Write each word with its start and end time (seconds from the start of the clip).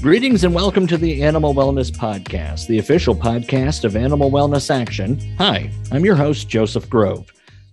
Greetings 0.00 0.44
and 0.44 0.54
welcome 0.54 0.86
to 0.86 0.96
the 0.96 1.24
Animal 1.24 1.52
Wellness 1.52 1.90
Podcast, 1.90 2.68
the 2.68 2.78
official 2.78 3.16
podcast 3.16 3.82
of 3.82 3.96
Animal 3.96 4.30
Wellness 4.30 4.72
Action. 4.72 5.18
Hi, 5.38 5.72
I'm 5.90 6.04
your 6.04 6.14
host, 6.14 6.48
Joseph 6.48 6.88
Grove. 6.88 7.26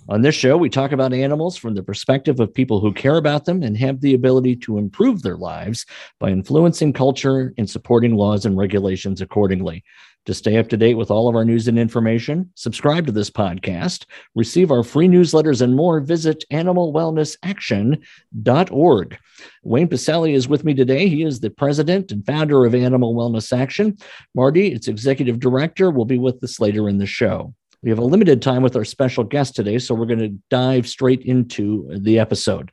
On 0.09 0.23
this 0.23 0.33
show, 0.33 0.57
we 0.57 0.67
talk 0.67 0.91
about 0.91 1.13
animals 1.13 1.55
from 1.55 1.75
the 1.75 1.83
perspective 1.83 2.39
of 2.39 2.51
people 2.51 2.79
who 2.79 2.91
care 2.91 3.17
about 3.17 3.45
them 3.45 3.61
and 3.61 3.77
have 3.77 4.01
the 4.01 4.15
ability 4.15 4.55
to 4.55 4.79
improve 4.79 5.21
their 5.21 5.37
lives 5.37 5.85
by 6.19 6.31
influencing 6.31 6.93
culture 6.93 7.53
and 7.59 7.69
supporting 7.69 8.15
laws 8.15 8.47
and 8.47 8.57
regulations 8.57 9.21
accordingly. 9.21 9.83
To 10.25 10.33
stay 10.33 10.57
up 10.57 10.67
to 10.69 10.77
date 10.77 10.95
with 10.95 11.11
all 11.11 11.27
of 11.27 11.35
our 11.35 11.45
news 11.45 11.67
and 11.67 11.77
information, 11.77 12.51
subscribe 12.55 13.05
to 13.05 13.11
this 13.11 13.29
podcast, 13.29 14.05
receive 14.33 14.71
our 14.71 14.81
free 14.81 15.07
newsletters, 15.07 15.61
and 15.61 15.75
more, 15.75 15.99
visit 15.99 16.43
animalwellnessaction.org. 16.51 19.19
Wayne 19.63 19.87
Pacelle 19.87 20.33
is 20.33 20.47
with 20.47 20.63
me 20.63 20.73
today. 20.73 21.07
He 21.07 21.21
is 21.21 21.39
the 21.39 21.51
president 21.51 22.11
and 22.11 22.25
founder 22.25 22.65
of 22.65 22.73
Animal 22.73 23.13
Wellness 23.13 23.55
Action. 23.55 23.95
Marty, 24.33 24.73
its 24.73 24.87
executive 24.87 25.39
director, 25.39 25.91
will 25.91 26.05
be 26.05 26.17
with 26.17 26.43
us 26.43 26.59
later 26.59 26.89
in 26.89 26.97
the 26.97 27.05
show. 27.05 27.53
We 27.83 27.91
have 27.91 27.99
a 27.99 28.03
limited 28.03 28.41
time 28.41 28.63
with 28.63 28.75
our 28.75 28.83
special 28.83 29.23
guest 29.23 29.55
today, 29.55 29.77
so 29.77 29.93
we're 29.93 30.07
going 30.07 30.17
to 30.17 30.35
dive 30.49 30.87
straight 30.87 31.21
into 31.21 31.87
the 31.99 32.17
episode. 32.17 32.71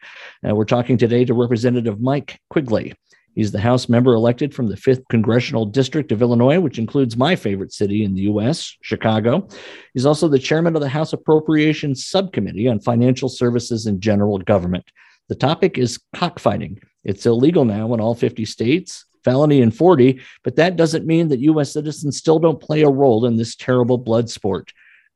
Uh, 0.49 0.55
we're 0.55 0.65
talking 0.65 0.97
today 0.97 1.27
to 1.27 1.35
Representative 1.35 2.01
Mike 2.01 2.41
Quigley. 2.49 2.95
He's 3.35 3.53
the 3.53 3.61
House 3.61 3.89
member 3.89 4.13
elected 4.13 4.55
from 4.55 4.69
the 4.69 4.77
5th 4.77 5.03
Congressional 5.09 5.65
District 5.65 6.13
of 6.13 6.21
Illinois, 6.21 6.61
which 6.61 6.79
includes 6.79 7.17
my 7.17 7.35
favorite 7.35 7.73
city 7.73 8.05
in 8.05 8.15
the 8.15 8.23
U.S., 8.23 8.77
Chicago. 8.83 9.49
He's 9.95 10.07
also 10.07 10.29
the 10.29 10.39
chairman 10.39 10.77
of 10.77 10.83
the 10.83 10.89
House 10.89 11.13
Appropriations 11.13 12.07
Subcommittee 12.07 12.69
on 12.69 12.81
Financial 12.81 13.29
Services 13.29 13.87
and 13.87 14.01
General 14.01 14.39
Government. 14.39 14.85
The 15.29 15.35
topic 15.35 15.79
is 15.79 16.01
cockfighting. 16.15 16.81
It's 17.05 17.25
illegal 17.27 17.65
now 17.65 17.95
in 17.95 18.01
all 18.01 18.15
50 18.15 18.45
states, 18.45 19.07
felony 19.25 19.63
in 19.63 19.71
40, 19.71 20.21
but 20.45 20.57
that 20.57 20.77
doesn't 20.77 21.07
mean 21.07 21.29
that 21.29 21.41
U.S. 21.41 21.73
citizens 21.73 22.19
still 22.19 22.39
don't 22.39 22.61
play 22.61 22.83
a 22.83 22.91
role 22.91 23.25
in 23.25 23.37
this 23.37 23.57
terrible 23.57 23.99
blood 23.99 24.29
sport. 24.29 24.73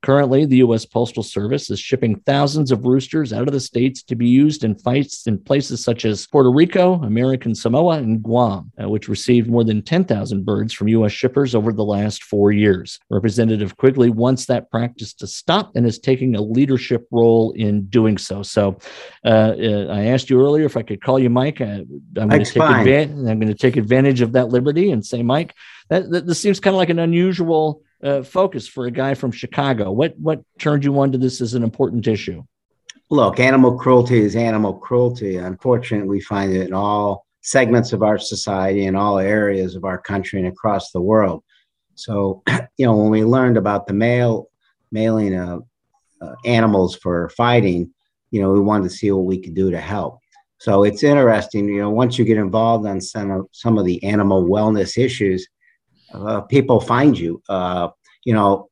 Currently, 0.07 0.47
the 0.47 0.59
U.S. 0.59 0.87
Postal 0.87 1.25
Service 1.25 1.69
is 1.69 1.81
shipping 1.81 2.21
thousands 2.21 2.71
of 2.71 2.87
roosters 2.87 3.33
out 3.33 3.49
of 3.49 3.53
the 3.53 3.59
states 3.59 4.05
to 4.05 4.15
be 4.15 4.29
used 4.29 4.63
in 4.63 4.77
fights 4.77 5.27
in 5.27 5.37
places 5.37 5.83
such 5.83 6.05
as 6.05 6.29
Puerto 6.29 6.53
Rico, 6.53 7.03
American 7.03 7.57
Samoa, 7.57 7.99
and 7.99 8.23
Guam, 8.23 8.71
uh, 8.81 8.89
which 8.89 9.09
received 9.09 9.51
more 9.51 9.65
than 9.65 9.83
10,000 9.83 10.45
birds 10.45 10.73
from 10.73 10.87
U.S. 10.87 11.11
shippers 11.11 11.57
over 11.57 11.73
the 11.73 11.83
last 11.83 12.23
four 12.23 12.53
years. 12.53 13.01
Representative 13.11 13.77
Quigley 13.79 14.09
wants 14.11 14.47
that 14.47 14.71
practice 14.71 15.13
to 15.15 15.27
stop 15.27 15.75
and 15.75 15.85
is 15.85 15.99
taking 15.99 16.37
a 16.37 16.41
leadership 16.41 17.09
role 17.11 17.51
in 17.57 17.87
doing 17.87 18.17
so. 18.17 18.45
So, 18.45 18.79
uh, 19.25 19.55
uh, 19.59 19.87
I 19.91 20.05
asked 20.05 20.31
you 20.31 20.41
earlier 20.41 20.67
if 20.67 20.77
I 20.77 20.83
could 20.83 21.03
call 21.03 21.19
you 21.19 21.31
Mike. 21.31 21.61
Uh, 21.61 21.83
I'm 22.17 22.29
going 22.29 22.45
to 22.45 22.53
take 22.53 22.63
advantage. 22.63 23.11
I'm 23.11 23.41
going 23.41 23.49
to 23.49 23.55
take 23.55 23.77
advantage 23.77 24.21
of 24.21 24.35
that 24.35 24.51
liberty 24.51 24.93
and 24.93 25.05
say, 25.05 25.25
Mike, 25.25 25.57
that, 25.89 26.11
that 26.11 26.27
this 26.27 26.41
seems 26.41 26.61
kind 26.61 26.75
of 26.75 26.79
like 26.79 26.91
an 26.91 26.99
unusual 26.99 27.83
uh, 28.03 28.23
focus 28.23 28.69
for 28.69 28.87
a 28.87 28.91
guy 28.91 29.15
from 29.15 29.33
Chicago. 29.33 29.91
What 29.91 30.19
what 30.19 30.43
turned 30.59 30.85
you 30.85 30.99
on 30.99 31.13
to 31.13 31.19
this 31.19 31.41
as 31.41 31.55
an 31.55 31.63
important 31.63 32.07
issue? 32.07 32.45
Look, 33.09 33.39
animal 33.39 33.79
cruelty 33.79 34.21
is 34.21 34.35
animal 34.35 34.75
cruelty. 34.75 35.37
Unfortunately, 35.37 36.09
we 36.09 36.21
find 36.21 36.53
it 36.53 36.67
in 36.67 36.75
all 36.75 37.25
segments 37.43 37.93
of 37.93 38.03
our 38.03 38.19
society 38.19 38.87
in 38.87 38.97
all 38.97 39.19
areas 39.19 39.77
of 39.77 39.85
our 39.85 39.99
country 39.99 40.41
and 40.41 40.49
across 40.49 40.91
the 40.91 41.01
world. 41.01 41.45
So, 41.95 42.43
you 42.77 42.87
know, 42.87 42.97
when 42.97 43.11
we 43.11 43.25
learned 43.25 43.57
about 43.57 43.87
the 43.87 43.95
mail 43.95 44.49
mailing 44.91 45.39
of 45.39 45.65
uh, 46.21 46.35
animals 46.45 46.97
for 46.97 47.29
fighting, 47.31 47.93
you 48.31 48.41
know, 48.41 48.53
we 48.53 48.61
wanted 48.61 48.85
to 48.85 48.97
see 48.97 49.11
what 49.11 49.25
we 49.25 49.39
could 49.39 49.55
do 49.55 49.71
to 49.71 49.81
help. 49.81 50.19
So 50.59 50.85
it's 50.85 51.03
interesting, 51.03 51.69
you 51.69 51.81
know, 51.81 51.91
once 51.91 52.19
you 52.19 52.25
get 52.25 52.39
involved 52.39 52.87
on 52.87 53.01
some 53.01 53.31
of, 53.31 53.47
some 53.53 53.79
of 53.79 53.85
the 53.85 54.03
animal 54.03 54.45
wellness 54.45 54.97
issues, 54.97 55.47
uh, 56.17 56.41
people 56.43 56.81
find 56.81 57.19
you. 57.19 57.43
Uh, 57.49 57.89
you 58.25 58.33
know, 58.33 58.69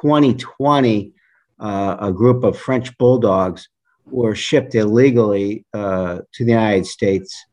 2020, 0.00 1.12
uh, 1.60 1.96
a 2.00 2.12
group 2.12 2.44
of 2.44 2.58
French 2.58 2.96
bulldogs 2.98 3.68
were 4.06 4.34
shipped 4.34 4.74
illegally 4.74 5.64
uh, 5.74 6.18
to 6.32 6.44
the 6.44 6.52
United 6.52 6.86
States, 6.86 7.44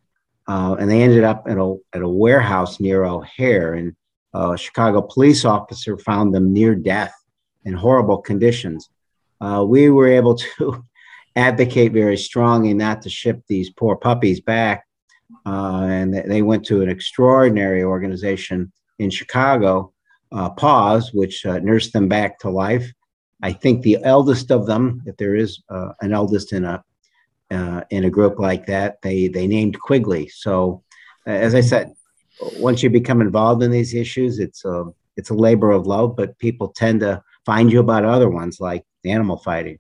uh, 0.47 0.75
and 0.79 0.89
they 0.89 1.01
ended 1.01 1.23
up 1.23 1.45
at 1.50 1.57
a 1.57 1.75
at 1.94 2.01
a 2.01 2.07
warehouse 2.07 2.79
near 2.79 3.03
O'Hare. 3.03 3.73
And 3.73 3.95
a 4.33 4.57
Chicago 4.57 5.01
police 5.01 5.45
officer 5.45 5.97
found 5.97 6.33
them 6.33 6.51
near 6.51 6.75
death 6.75 7.13
in 7.63 7.73
horrible 7.73 8.17
conditions. 8.17 8.89
we 9.66 9.89
were 9.89 10.07
able 10.07 10.35
to 10.35 10.83
advocate 11.35 11.94
very 11.94 12.17
strongly 12.17 12.73
not 12.73 13.01
to 13.01 13.09
ship 13.09 13.41
these 13.47 13.69
poor 13.71 13.95
puppies 13.95 14.39
back. 14.41 14.85
Uh, 15.45 15.88
and 15.89 16.13
they 16.13 16.41
went 16.41 16.66
to 16.66 16.81
an 16.81 16.89
extraordinary 16.89 17.83
organization 17.83 18.71
in 19.00 19.09
Chicago, 19.09 19.94
uh, 20.31 20.50
PAWS, 20.51 21.13
which 21.13 21.45
uh, 21.45 21.59
nursed 21.59 21.94
them 21.94 22.07
back 22.07 22.39
to 22.39 22.50
life. 22.50 22.91
I 23.41 23.53
think 23.53 23.81
the 23.81 23.97
eldest 24.03 24.51
of 24.51 24.66
them, 24.66 25.03
if 25.06 25.17
there 25.17 25.35
is 25.35 25.61
uh, 25.69 25.91
an 26.01 26.13
eldest 26.13 26.53
in 26.53 26.66
a 26.66 26.83
uh, 27.51 27.81
in 27.91 28.06
a 28.06 28.09
group 28.09 28.39
like 28.39 28.66
that, 28.66 29.01
they 29.01 29.28
they 29.28 29.47
named 29.47 29.79
Quigley. 29.79 30.28
So, 30.29 30.83
as 31.25 31.53
I 31.53 31.61
said, 31.61 31.94
once 32.57 32.81
you 32.81 32.89
become 32.89 33.22
involved 33.22 33.61
in 33.61 33.72
these 33.72 33.94
issues, 33.94 34.39
it's 34.39 34.66
a 34.66 34.85
it's 35.16 35.29
a 35.29 35.35
labor 35.35 35.72
of 35.72 35.85
love. 35.85 36.16
But 36.16 36.38
people 36.39 36.69
tend 36.69 37.01
to 37.01 37.22
find 37.45 37.72
you 37.72 37.79
about 37.79 38.06
other 38.06 38.29
ones 38.29 38.59
like 38.59 38.83
animal 39.06 39.38
fighting. 39.38 39.79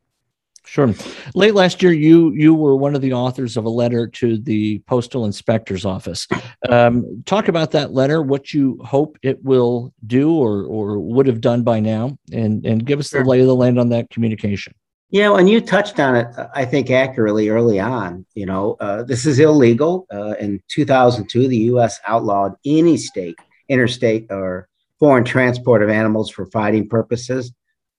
Sure. 0.65 0.93
Late 1.35 1.53
last 1.53 1.81
year, 1.81 1.93
you 1.93 2.31
you 2.33 2.53
were 2.53 2.75
one 2.75 2.95
of 2.95 3.01
the 3.01 3.13
authors 3.13 3.55
of 3.55 3.65
a 3.65 3.69
letter 3.69 4.07
to 4.07 4.37
the 4.37 4.79
postal 4.79 5.25
inspector's 5.25 5.85
office. 5.85 6.27
Um, 6.69 7.23
talk 7.25 7.47
about 7.47 7.71
that 7.71 7.93
letter, 7.93 8.21
what 8.21 8.53
you 8.53 8.79
hope 8.83 9.17
it 9.21 9.43
will 9.43 9.93
do 10.07 10.33
or 10.33 10.63
or 10.63 10.99
would 10.99 11.27
have 11.27 11.41
done 11.41 11.63
by 11.63 11.79
now, 11.79 12.17
and 12.31 12.65
and 12.65 12.85
give 12.85 12.99
us 12.99 13.11
the 13.11 13.23
lay 13.23 13.39
of 13.41 13.47
the 13.47 13.55
land 13.55 13.79
on 13.79 13.89
that 13.89 14.09
communication. 14.09 14.73
Yeah, 15.11 15.37
and 15.37 15.49
you 15.49 15.61
touched 15.61 15.99
on 15.99 16.15
it, 16.15 16.27
I 16.53 16.65
think, 16.65 16.89
accurately 16.89 17.49
early 17.49 17.79
on. 17.79 18.25
You 18.33 18.47
know, 18.47 18.75
uh, 18.79 19.03
this 19.03 19.25
is 19.25 19.39
illegal. 19.39 20.07
Uh, 20.11 20.33
in 20.39 20.61
2002, 20.67 21.47
the 21.47 21.57
U.S. 21.57 21.99
outlawed 22.07 22.55
any 22.65 22.97
state, 22.97 23.37
interstate, 23.69 24.25
or 24.29 24.67
foreign 24.99 25.23
transport 25.23 25.83
of 25.83 25.89
animals 25.89 26.31
for 26.31 26.47
fighting 26.47 26.89
purposes. 26.89 27.53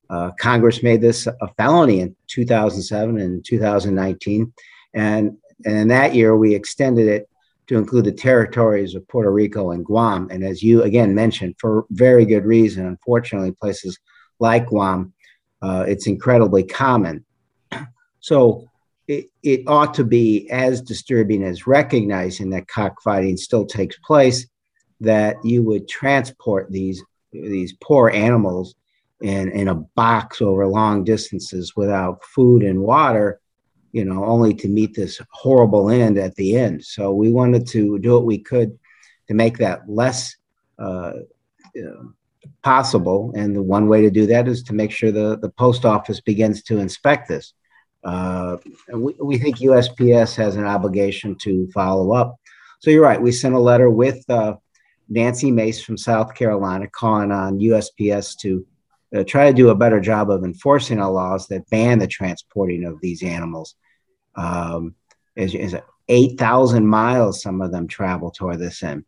Uh, 0.09 0.31
Congress 0.39 0.83
made 0.83 1.01
this 1.01 1.27
a 1.27 1.49
felony 1.57 2.01
in 2.01 2.15
2007 2.29 3.19
and 3.19 3.45
2019. 3.45 4.53
And, 4.95 5.37
and 5.65 5.77
in 5.77 5.89
that 5.89 6.15
year, 6.15 6.37
we 6.37 6.55
extended 6.55 7.09
it 7.09 7.29
to 7.67 7.77
include 7.77 8.05
the 8.05 8.13
territories 8.13 8.95
of 8.95 9.07
Puerto 9.09 9.31
Rico 9.33 9.73
and 9.73 9.85
Guam. 9.85 10.29
And 10.31 10.45
as 10.45 10.63
you 10.63 10.83
again 10.83 11.15
mentioned, 11.15 11.57
for 11.59 11.85
very 11.91 12.25
good 12.25 12.45
reason, 12.45 12.87
unfortunately, 12.87 13.53
places 13.53 13.99
like 14.39 14.67
Guam, 14.67 15.13
uh, 15.63 15.85
it's 15.89 16.07
incredibly 16.07 16.65
common. 16.65 17.25
So 18.21 18.69
it, 19.07 19.27
it 19.45 19.63
ought 19.69 19.95
to 19.95 20.05
be 20.05 20.51
as 20.51 20.81
disturbing 20.81 21.45
as 21.45 21.69
recognizing 21.69 22.51
that 22.51 22.67
cockfighting 22.67 23.37
still 23.37 23.65
takes 23.65 23.97
place, 24.05 24.49
that 25.01 25.37
you 25.45 25.63
would 25.63 25.87
transport 25.87 26.73
these, 26.73 27.05
these 27.33 27.73
poor 27.81 28.11
animals 28.11 28.75
in, 29.21 29.51
in 29.51 29.69
a 29.69 29.75
box 29.75 30.43
over 30.43 30.67
long 30.67 31.05
distances 31.05 31.75
without 31.77 32.23
food 32.25 32.63
and 32.63 32.81
water, 32.81 33.41
you 33.93 34.05
know, 34.05 34.25
only 34.25 34.53
to 34.55 34.69
meet 34.69 34.95
this 34.95 35.21
horrible 35.31 35.91
end 35.91 36.19
at 36.19 36.35
the 36.35 36.57
end. 36.57 36.85
So 36.85 37.13
we 37.13 37.33
wanted 37.33 37.67
to 37.69 37.99
do 37.99 38.13
what 38.15 38.27
we 38.27 38.39
could 38.39 38.79
to 39.29 39.35
make 39.35 39.59
that 39.59 39.89
less 39.89 40.37
uh, 40.79 41.13
possible. 42.63 43.33
And 43.35 43.57
the 43.57 43.63
one 43.63 43.89
way 43.89 44.03
to 44.03 44.11
do 44.11 44.27
that 44.27 44.49
is 44.49 44.63
to 44.65 44.75
make 44.75 44.91
sure 44.91 45.11
the, 45.11 45.39
the 45.39 45.51
post 45.51 45.85
office 45.85 46.21
begins 46.21 46.63
to 46.65 46.79
inspect 46.79 47.29
this. 47.29 47.55
Uh, 48.05 48.59
we, 48.93 49.15
we 49.21 49.39
think 49.39 49.59
USPS 49.59 50.37
has 50.37 50.57
an 50.57 50.65
obligation 50.65 51.35
to 51.37 51.69
follow 51.73 52.13
up. 52.13 52.37
So 52.81 52.91
you're 52.91 53.03
right. 53.03 53.21
We 53.21 53.33
sent 53.33 53.55
a 53.55 53.59
letter 53.61 53.91
with 53.91 54.29
uh, 54.29 54.57
Nancy 55.09 55.51
Mace 55.51 55.83
from 55.83 55.97
South 55.97 56.35
Carolina 56.35 56.87
calling 56.89 57.33
on 57.33 57.59
USPS 57.59 58.37
to 58.41 58.65
uh, 59.15 59.25
try 59.25 59.49
to 59.49 59.57
do 59.57 59.71
a 59.71 59.75
better 59.75 60.01
job 60.01 60.31
of 60.31 60.45
enforcing 60.45 61.01
our 61.01 61.11
laws 61.11 61.47
that 61.49 61.69
ban 61.71 61.99
the 61.99 62.07
transporting 62.07 62.85
of 62.85 63.01
these 63.01 63.23
animals. 63.23 63.75
Um, 64.35 64.95
is, 65.37 65.55
is 65.55 65.77
8,000 66.09 66.87
miles 66.87 67.43
some 67.43 67.61
of 67.61 67.73
them 67.73 67.87
travel 67.87 68.31
toward 68.31 68.59
this 68.59 68.83
end. 68.83 69.05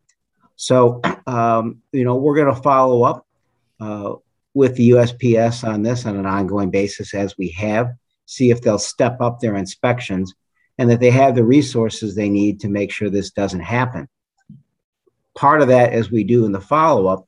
So, 0.55 1.01
um, 1.27 1.81
you 1.91 2.03
know, 2.03 2.15
we're 2.15 2.35
going 2.35 2.53
to 2.53 2.61
follow 2.61 3.03
up 3.03 3.25
uh, 3.79 4.15
with 4.53 4.75
the 4.75 4.91
USPS 4.91 5.67
on 5.67 5.83
this 5.83 6.05
on 6.05 6.17
an 6.17 6.25
ongoing 6.25 6.69
basis 6.69 7.13
as 7.13 7.37
we 7.37 7.49
have, 7.51 7.93
see 8.25 8.51
if 8.51 8.61
they'll 8.61 8.79
step 8.79 9.21
up 9.21 9.39
their 9.39 9.55
inspections 9.55 10.33
and 10.77 10.89
that 10.89 10.99
they 10.99 11.11
have 11.11 11.35
the 11.35 11.43
resources 11.43 12.15
they 12.15 12.29
need 12.29 12.59
to 12.61 12.69
make 12.69 12.91
sure 12.91 13.09
this 13.09 13.31
doesn't 13.31 13.59
happen. 13.59 14.07
Part 15.35 15.61
of 15.61 15.67
that, 15.69 15.93
as 15.93 16.11
we 16.11 16.23
do 16.23 16.45
in 16.45 16.51
the 16.51 16.61
follow 16.61 17.07
up, 17.07 17.27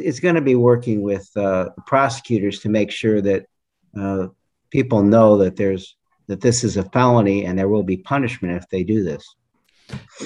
is, 0.00 0.20
going 0.20 0.34
to 0.34 0.40
be 0.40 0.54
working 0.54 1.02
with 1.02 1.28
uh, 1.36 1.70
prosecutors 1.86 2.60
to 2.60 2.68
make 2.68 2.90
sure 2.90 3.20
that 3.20 3.46
uh, 3.98 4.28
people 4.70 5.02
know 5.02 5.36
that 5.38 5.56
there's 5.56 5.96
that 6.28 6.40
this 6.40 6.62
is 6.64 6.76
a 6.76 6.84
felony 6.90 7.44
and 7.44 7.58
there 7.58 7.68
will 7.68 7.82
be 7.82 7.96
punishment 7.96 8.56
if 8.56 8.68
they 8.68 8.84
do 8.84 9.02
this. 9.02 9.34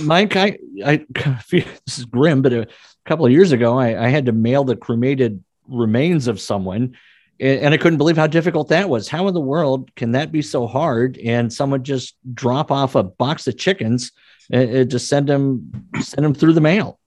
Mike, 0.02 0.36
I, 0.36 0.58
I, 0.84 1.04
this 1.50 1.98
is 1.98 2.04
grim, 2.04 2.42
but 2.42 2.52
a 2.52 2.68
couple 3.06 3.24
of 3.24 3.32
years 3.32 3.52
ago, 3.52 3.78
I, 3.78 4.04
I 4.04 4.08
had 4.08 4.26
to 4.26 4.32
mail 4.32 4.62
the 4.62 4.76
cremated 4.76 5.42
remains 5.66 6.28
of 6.28 6.40
someone 6.40 6.96
and 7.38 7.74
I 7.74 7.76
couldn't 7.76 7.98
believe 7.98 8.16
how 8.16 8.26
difficult 8.26 8.68
that 8.68 8.88
was. 8.88 9.08
How 9.08 9.28
in 9.28 9.34
the 9.34 9.40
world 9.40 9.94
can 9.94 10.12
that 10.12 10.32
be 10.32 10.40
so 10.40 10.66
hard? 10.66 11.18
And 11.18 11.52
someone 11.52 11.84
just 11.84 12.16
drop 12.32 12.70
off 12.70 12.94
a 12.94 13.02
box 13.02 13.46
of 13.46 13.58
chickens 13.58 14.12
and, 14.50 14.90
just 14.90 15.08
send 15.08 15.28
them 15.28 15.70
send 16.00 16.24
them 16.24 16.34
through 16.34 16.54
the 16.54 16.60
mail. 16.60 16.98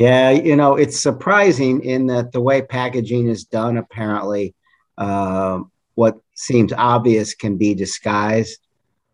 Yeah, 0.00 0.30
you 0.30 0.56
know 0.56 0.76
it's 0.76 0.98
surprising 0.98 1.84
in 1.84 2.06
that 2.06 2.32
the 2.32 2.40
way 2.40 2.62
packaging 2.62 3.28
is 3.28 3.44
done. 3.44 3.76
Apparently, 3.76 4.54
uh, 4.96 5.60
what 5.94 6.16
seems 6.34 6.72
obvious 6.72 7.34
can 7.34 7.58
be 7.58 7.74
disguised. 7.74 8.66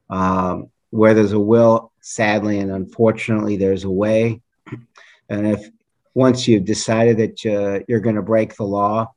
Um, 0.09 0.71
where 0.91 1.13
there's 1.13 1.33
a 1.33 1.41
will, 1.41 1.91
sadly 2.01 2.61
and 2.61 2.71
unfortunately, 2.71 3.57
there's 3.57 3.83
a 3.83 3.91
way. 3.91 4.41
And 5.29 5.49
if 5.49 5.69
once 6.15 6.47
you've 6.47 6.65
decided 6.65 7.17
that 7.17 7.45
uh, 7.45 7.85
you're 7.89 7.99
going 7.99 8.15
to 8.15 8.23
break 8.23 8.55
the 8.55 8.63
law, 8.63 9.13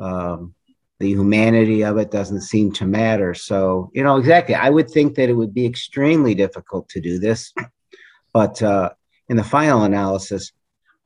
um, 0.00 0.52
the 0.98 1.08
humanity 1.08 1.84
of 1.84 1.96
it 1.96 2.10
doesn't 2.10 2.40
seem 2.40 2.72
to 2.72 2.86
matter. 2.86 3.34
So, 3.34 3.92
you 3.94 4.02
know, 4.02 4.16
exactly. 4.16 4.56
I 4.56 4.68
would 4.68 4.90
think 4.90 5.14
that 5.14 5.28
it 5.28 5.34
would 5.34 5.54
be 5.54 5.64
extremely 5.64 6.34
difficult 6.34 6.88
to 6.88 7.00
do 7.00 7.20
this. 7.20 7.54
But 8.32 8.60
uh, 8.60 8.90
in 9.28 9.36
the 9.36 9.44
final 9.44 9.84
analysis, 9.84 10.50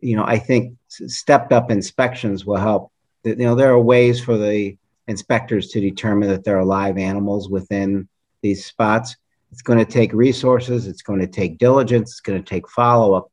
you 0.01 0.17
know, 0.17 0.25
I 0.25 0.39
think 0.39 0.77
stepped 0.89 1.53
up 1.53 1.71
inspections 1.71 2.45
will 2.45 2.57
help. 2.57 2.93
You 3.25 3.37
know, 3.37 3.55
there 3.55 3.73
are 3.73 3.81
ways 3.81 4.23
for 4.23 4.37
the 4.37 4.77
inspectors 5.07 5.69
to 5.71 5.81
determine 5.81 6.29
that 6.29 6.45
there 6.45 6.59
are 6.59 6.65
live 6.65 6.99
animals 6.99 7.49
within 7.49 8.09
these 8.43 8.65
spots. 8.65 9.17
It's 9.51 9.63
going 9.63 9.79
to 9.79 9.91
take 9.91 10.13
resources, 10.13 10.87
it's 10.87 11.03
going 11.03 11.21
to 11.21 11.27
take 11.27 11.59
diligence, 11.59 12.13
it's 12.13 12.21
going 12.21 12.43
to 12.43 12.49
take 12.49 12.69
follow 12.69 13.15
up. 13.15 13.33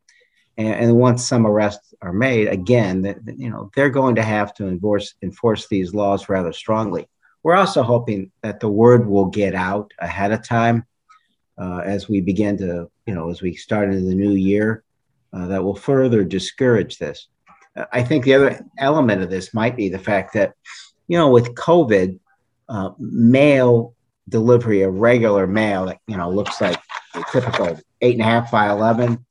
And, 0.58 0.74
and 0.74 0.96
once 0.96 1.26
some 1.26 1.46
arrests 1.46 1.94
are 2.02 2.14
made, 2.14 2.48
again, 2.48 3.02
that 3.02 3.18
you 3.38 3.50
know 3.50 3.70
they're 3.76 3.90
going 3.90 4.16
to 4.16 4.24
have 4.24 4.54
to 4.56 4.68
enforce 4.68 5.16
enforce 5.22 5.68
these 5.68 5.94
laws 5.94 6.30
rather 6.30 6.54
strongly. 6.54 7.08
We're 7.44 7.56
also 7.56 7.84
hoping 7.84 8.32
that 8.42 8.60
the 8.60 8.70
word 8.70 9.06
will 9.08 9.26
get 9.26 9.54
out 9.54 9.94
ahead 10.00 10.32
of 10.32 10.48
time 10.48 10.86
uh, 11.58 11.82
as 11.86 12.10
we 12.10 12.22
begin 12.22 12.58
to, 12.58 12.90
you 13.06 13.14
know, 13.14 13.30
as 13.30 13.42
we 13.42 13.54
start 13.54 13.90
into 13.90 14.06
the 14.06 14.16
new 14.16 14.32
year, 14.32 14.84
uh, 15.36 15.48
that 15.48 15.64
will 15.64 15.76
further 15.76 16.24
discourage 16.24 16.98
this. 16.98 17.28
I 17.92 18.04
think 18.04 18.24
the 18.24 18.36
other 18.36 18.66
element 18.78 19.22
of 19.22 19.30
this 19.30 19.54
might 19.54 19.76
be 19.76 19.90
the 19.90 20.00
fact 20.00 20.34
that, 20.34 20.54
you 21.08 21.18
know, 21.18 21.30
with 21.30 21.56
COVID, 21.56 22.20
uh, 22.70 22.92
mail 22.98 23.94
delivery 24.30 24.82
of 24.82 24.96
regular 24.96 25.46
mail 25.46 25.86
that 25.86 26.00
you 26.08 26.18
know 26.18 26.32
looks 26.32 26.60
like 26.60 26.80
a 27.14 27.24
typical 27.32 27.80
eight 28.02 28.14
and 28.14 28.22
a 28.22 28.26
half 28.26 28.50
by 28.50 28.72
eleven 28.72 29.24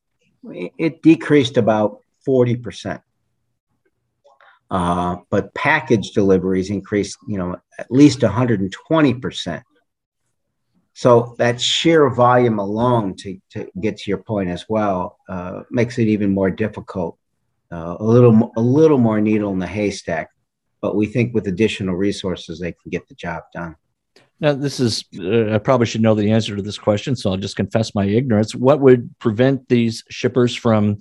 it 0.53 1.03
decreased 1.03 1.57
about 1.57 2.01
40%. 2.27 3.01
Uh, 4.71 5.17
but 5.31 5.55
package 5.55 6.13
deliveries 6.13 6.71
increased, 6.71 7.19
you 7.29 7.39
know, 7.39 7.57
at 7.79 7.91
least 7.91 8.21
120%. 8.21 9.63
So 10.95 11.35
that 11.39 11.61
sheer 11.61 12.09
volume 12.09 12.61
alone, 12.61 13.17
to, 13.17 13.39
to 13.51 13.69
get 13.81 13.97
to 13.99 14.11
your 14.11 14.19
point 14.19 14.49
as 14.49 14.65
well, 14.69 15.19
uh, 15.29 15.63
makes 15.71 15.99
it 15.99 16.07
even 16.07 16.33
more 16.33 16.51
difficult. 16.51 17.19
Uh, 17.73 17.97
a 17.99 18.05
little, 18.05 18.53
a 18.57 18.61
little 18.61 18.99
more 18.99 19.21
needle 19.21 19.53
in 19.53 19.59
the 19.59 19.67
haystack, 19.67 20.31
but 20.81 20.95
we 20.95 21.07
think 21.07 21.35
with 21.35 21.49
additional 21.49 21.97
resources, 21.97 22.61
they 22.61 22.71
can 22.71 22.91
get 22.91 23.09
the 23.09 23.15
job 23.17 23.43
done. 23.53 23.75
Now, 24.39 24.53
this 24.53 24.79
is, 24.79 25.05
uh, 25.19 25.55
I 25.55 25.59
probably 25.59 25.87
should 25.87 26.01
know 26.01 26.15
the 26.15 26.31
answer 26.31 26.55
to 26.55 26.63
this 26.63 26.79
question, 26.79 27.17
so 27.17 27.31
I'll 27.31 27.37
just 27.37 27.57
confess 27.57 27.95
my 27.95 28.05
ignorance. 28.05 28.55
What 28.55 28.81
would 28.81 29.19
prevent 29.19 29.69
these 29.69 30.05
shippers 30.11 30.55
from 30.55 31.01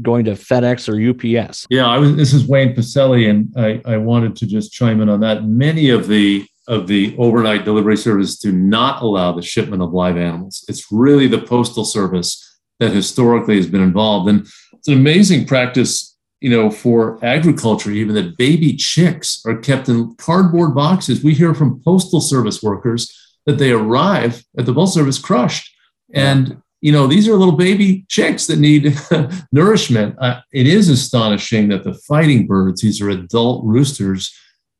going 0.00 0.24
to 0.24 0.32
FedEx 0.32 0.88
or 0.88 1.38
UPS? 1.38 1.66
Yeah, 1.68 1.86
I 1.86 1.98
was, 1.98 2.16
this 2.16 2.32
is 2.32 2.46
Wayne 2.46 2.74
Pacelle, 2.74 3.28
and 3.28 3.52
I, 3.56 3.82
I 3.84 3.98
wanted 3.98 4.36
to 4.36 4.46
just 4.46 4.72
chime 4.72 5.02
in 5.02 5.10
on 5.10 5.20
that. 5.20 5.44
Many 5.44 5.90
of 5.90 6.08
the 6.08 6.47
of 6.68 6.86
the 6.86 7.16
overnight 7.18 7.64
delivery 7.64 7.96
service 7.96 8.38
do 8.38 8.52
not 8.52 9.02
allow 9.02 9.32
the 9.32 9.42
shipment 9.42 9.82
of 9.82 9.92
live 9.92 10.16
animals. 10.16 10.64
It's 10.68 10.92
really 10.92 11.26
the 11.26 11.40
postal 11.40 11.84
service 11.84 12.44
that 12.78 12.92
historically 12.92 13.56
has 13.56 13.66
been 13.66 13.82
involved, 13.82 14.28
and 14.28 14.46
it's 14.72 14.86
an 14.88 14.94
amazing 14.94 15.46
practice 15.46 16.16
you 16.40 16.50
know, 16.50 16.70
for 16.70 17.18
agriculture, 17.24 17.90
even 17.90 18.14
that 18.14 18.36
baby 18.36 18.74
chicks 18.74 19.42
are 19.44 19.56
kept 19.56 19.88
in 19.88 20.14
cardboard 20.16 20.74
boxes. 20.74 21.24
We 21.24 21.34
hear 21.34 21.54
from 21.54 21.80
postal 21.82 22.20
service 22.20 22.62
workers 22.62 23.12
that 23.46 23.58
they 23.58 23.72
arrive 23.72 24.44
at 24.56 24.66
the 24.66 24.74
postal 24.74 25.02
service 25.02 25.18
crushed. 25.18 25.74
And, 26.14 26.62
you 26.80 26.92
know, 26.92 27.06
these 27.06 27.26
are 27.26 27.34
little 27.34 27.56
baby 27.56 28.04
chicks 28.08 28.46
that 28.46 28.58
need 28.58 28.96
nourishment. 29.52 30.14
Uh, 30.20 30.40
it 30.52 30.66
is 30.66 30.88
astonishing 30.88 31.68
that 31.68 31.82
the 31.82 31.94
fighting 31.94 32.46
birds, 32.46 32.82
these 32.82 33.00
are 33.00 33.10
adult 33.10 33.64
roosters, 33.64 34.32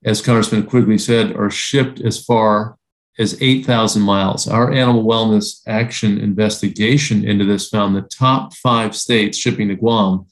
as 0.05 0.23
Congressman 0.23 0.65
Quigley 0.65 0.99
said, 0.99 1.37
are 1.37 1.51
shipped 1.51 2.01
as 2.01 2.23
far 2.23 2.77
as 3.19 3.41
8,000 3.43 4.01
miles. 4.01 4.47
Our 4.47 4.73
animal 4.73 5.05
wellness 5.05 5.61
action 5.67 6.19
investigation 6.19 7.25
into 7.25 7.45
this 7.45 7.69
found 7.69 7.97
the 7.97 8.03
top 8.03 8.55
five 8.55 8.95
states 8.95 9.37
shipping 9.37 9.69
to 9.69 9.75
Guam 9.75 10.27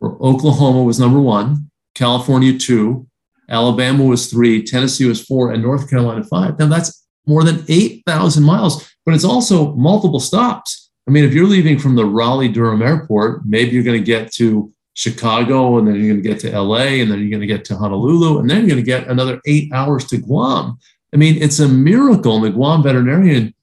where 0.00 0.12
Oklahoma 0.12 0.82
was 0.82 0.98
number 0.98 1.20
one, 1.20 1.70
California 1.94 2.58
two, 2.58 3.06
Alabama 3.48 4.04
was 4.04 4.30
three, 4.30 4.62
Tennessee 4.62 5.04
was 5.04 5.22
four, 5.22 5.52
and 5.52 5.62
North 5.62 5.88
Carolina 5.88 6.24
five. 6.24 6.58
Now 6.58 6.66
that's 6.66 7.06
more 7.26 7.44
than 7.44 7.64
8,000 7.68 8.42
miles, 8.42 8.90
but 9.04 9.14
it's 9.14 9.24
also 9.24 9.74
multiple 9.74 10.20
stops. 10.20 10.90
I 11.06 11.10
mean, 11.10 11.24
if 11.24 11.34
you're 11.34 11.46
leaving 11.46 11.78
from 11.78 11.96
the 11.96 12.04
Raleigh 12.04 12.48
Durham 12.48 12.82
airport, 12.82 13.44
maybe 13.44 13.72
you're 13.72 13.84
going 13.84 14.00
to 14.00 14.04
get 14.04 14.32
to 14.34 14.72
Chicago, 14.94 15.78
and 15.78 15.86
then 15.86 15.96
you're 15.96 16.12
going 16.12 16.22
to 16.22 16.28
get 16.28 16.40
to 16.40 16.60
LA, 16.60 17.00
and 17.00 17.10
then 17.10 17.20
you're 17.20 17.30
going 17.30 17.40
to 17.40 17.46
get 17.46 17.64
to 17.66 17.76
Honolulu, 17.76 18.38
and 18.38 18.50
then 18.50 18.58
you're 18.58 18.74
going 18.74 18.76
to 18.76 18.82
get 18.82 19.08
another 19.08 19.40
eight 19.46 19.72
hours 19.72 20.04
to 20.06 20.18
Guam. 20.18 20.78
I 21.12 21.16
mean, 21.16 21.40
it's 21.42 21.60
a 21.60 21.68
miracle. 21.68 22.36
And 22.36 22.44
the 22.44 22.50
Guam 22.50 22.82
veterinarian, 22.82 23.54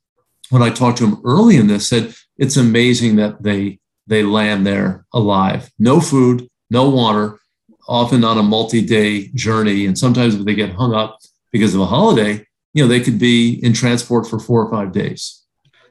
when 0.50 0.62
I 0.62 0.70
talked 0.70 0.98
to 1.00 1.08
him 1.08 1.22
early 1.24 1.58
in 1.58 1.68
this, 1.68 1.88
said 1.88 2.14
it's 2.38 2.58
amazing 2.58 3.18
that 3.18 3.44
they 3.44 3.80
they 4.08 4.24
land 4.24 4.66
there 4.66 5.06
alive. 5.14 5.70
No 5.78 6.00
food, 6.00 6.50
no 6.70 6.90
water, 6.90 7.40
often 7.88 8.24
on 8.24 8.38
a 8.38 8.44
multi-day 8.44 9.28
journey. 9.36 9.86
And 9.86 9.98
sometimes 9.98 10.36
if 10.36 10.46
they 10.46 10.56
get 10.56 10.74
hung 10.74 10.94
up 10.94 11.20
because 11.52 11.76
of 11.76 11.82
a 11.82 11.86
holiday, 11.86 12.46
you 12.74 12.84
know, 12.84 12.88
they 12.88 13.02
could 13.02 13.20
be 13.20 13.60
in 13.64 13.74
transport 13.74 14.28
for 14.28 14.40
four 14.40 14.66
or 14.66 14.72
five 14.72 14.94
days. 14.94 15.44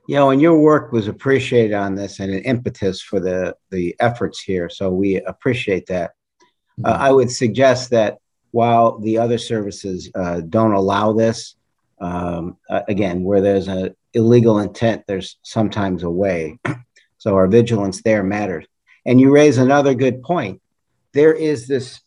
You 0.09 0.15
know, 0.17 0.31
and 0.31 0.41
your 0.41 0.59
work 0.59 0.93
was 0.93 1.09
appreciated 1.09 1.75
on 1.75 1.95
this 1.95 2.21
and 2.21 2.33
an 2.33 2.43
impetus 2.45 3.03
for 3.03 3.21
the 3.21 3.57
the 3.71 3.97
efforts 4.01 4.41
here. 4.41 4.69
So 4.69 4.91
we 4.91 5.17
appreciate 5.17 5.87
that. 5.87 6.13
Uh, 6.41 6.45
mm-hmm. 6.45 6.87
Uh, 6.87 7.07
I 7.07 7.13
would 7.13 7.31
suggest 7.31 7.91
that 7.91 8.19
while 8.53 8.99
the 8.99 9.19
other 9.19 9.39
services 9.39 10.11
uh, 10.15 10.41
don't 10.41 10.73
allow 10.73 11.13
this, 11.13 11.57
um, 12.01 12.57
uh, 12.71 12.83
again, 12.89 13.25
where 13.25 13.41
there's 13.41 13.69
an 13.69 13.95
illegal 14.15 14.61
intent, 14.61 15.03
there's 15.07 15.37
sometimes 15.43 16.03
a 16.03 16.11
way. 16.11 16.59
So 17.19 17.35
our 17.35 17.49
vigilance 17.49 18.03
there 18.03 18.23
matters. 18.23 18.67
And 19.05 19.21
you 19.21 19.33
raise 19.33 19.59
another 19.59 19.95
good 19.95 20.23
point. 20.23 20.61
There 21.13 21.33
is 21.33 21.67
this 21.67 22.01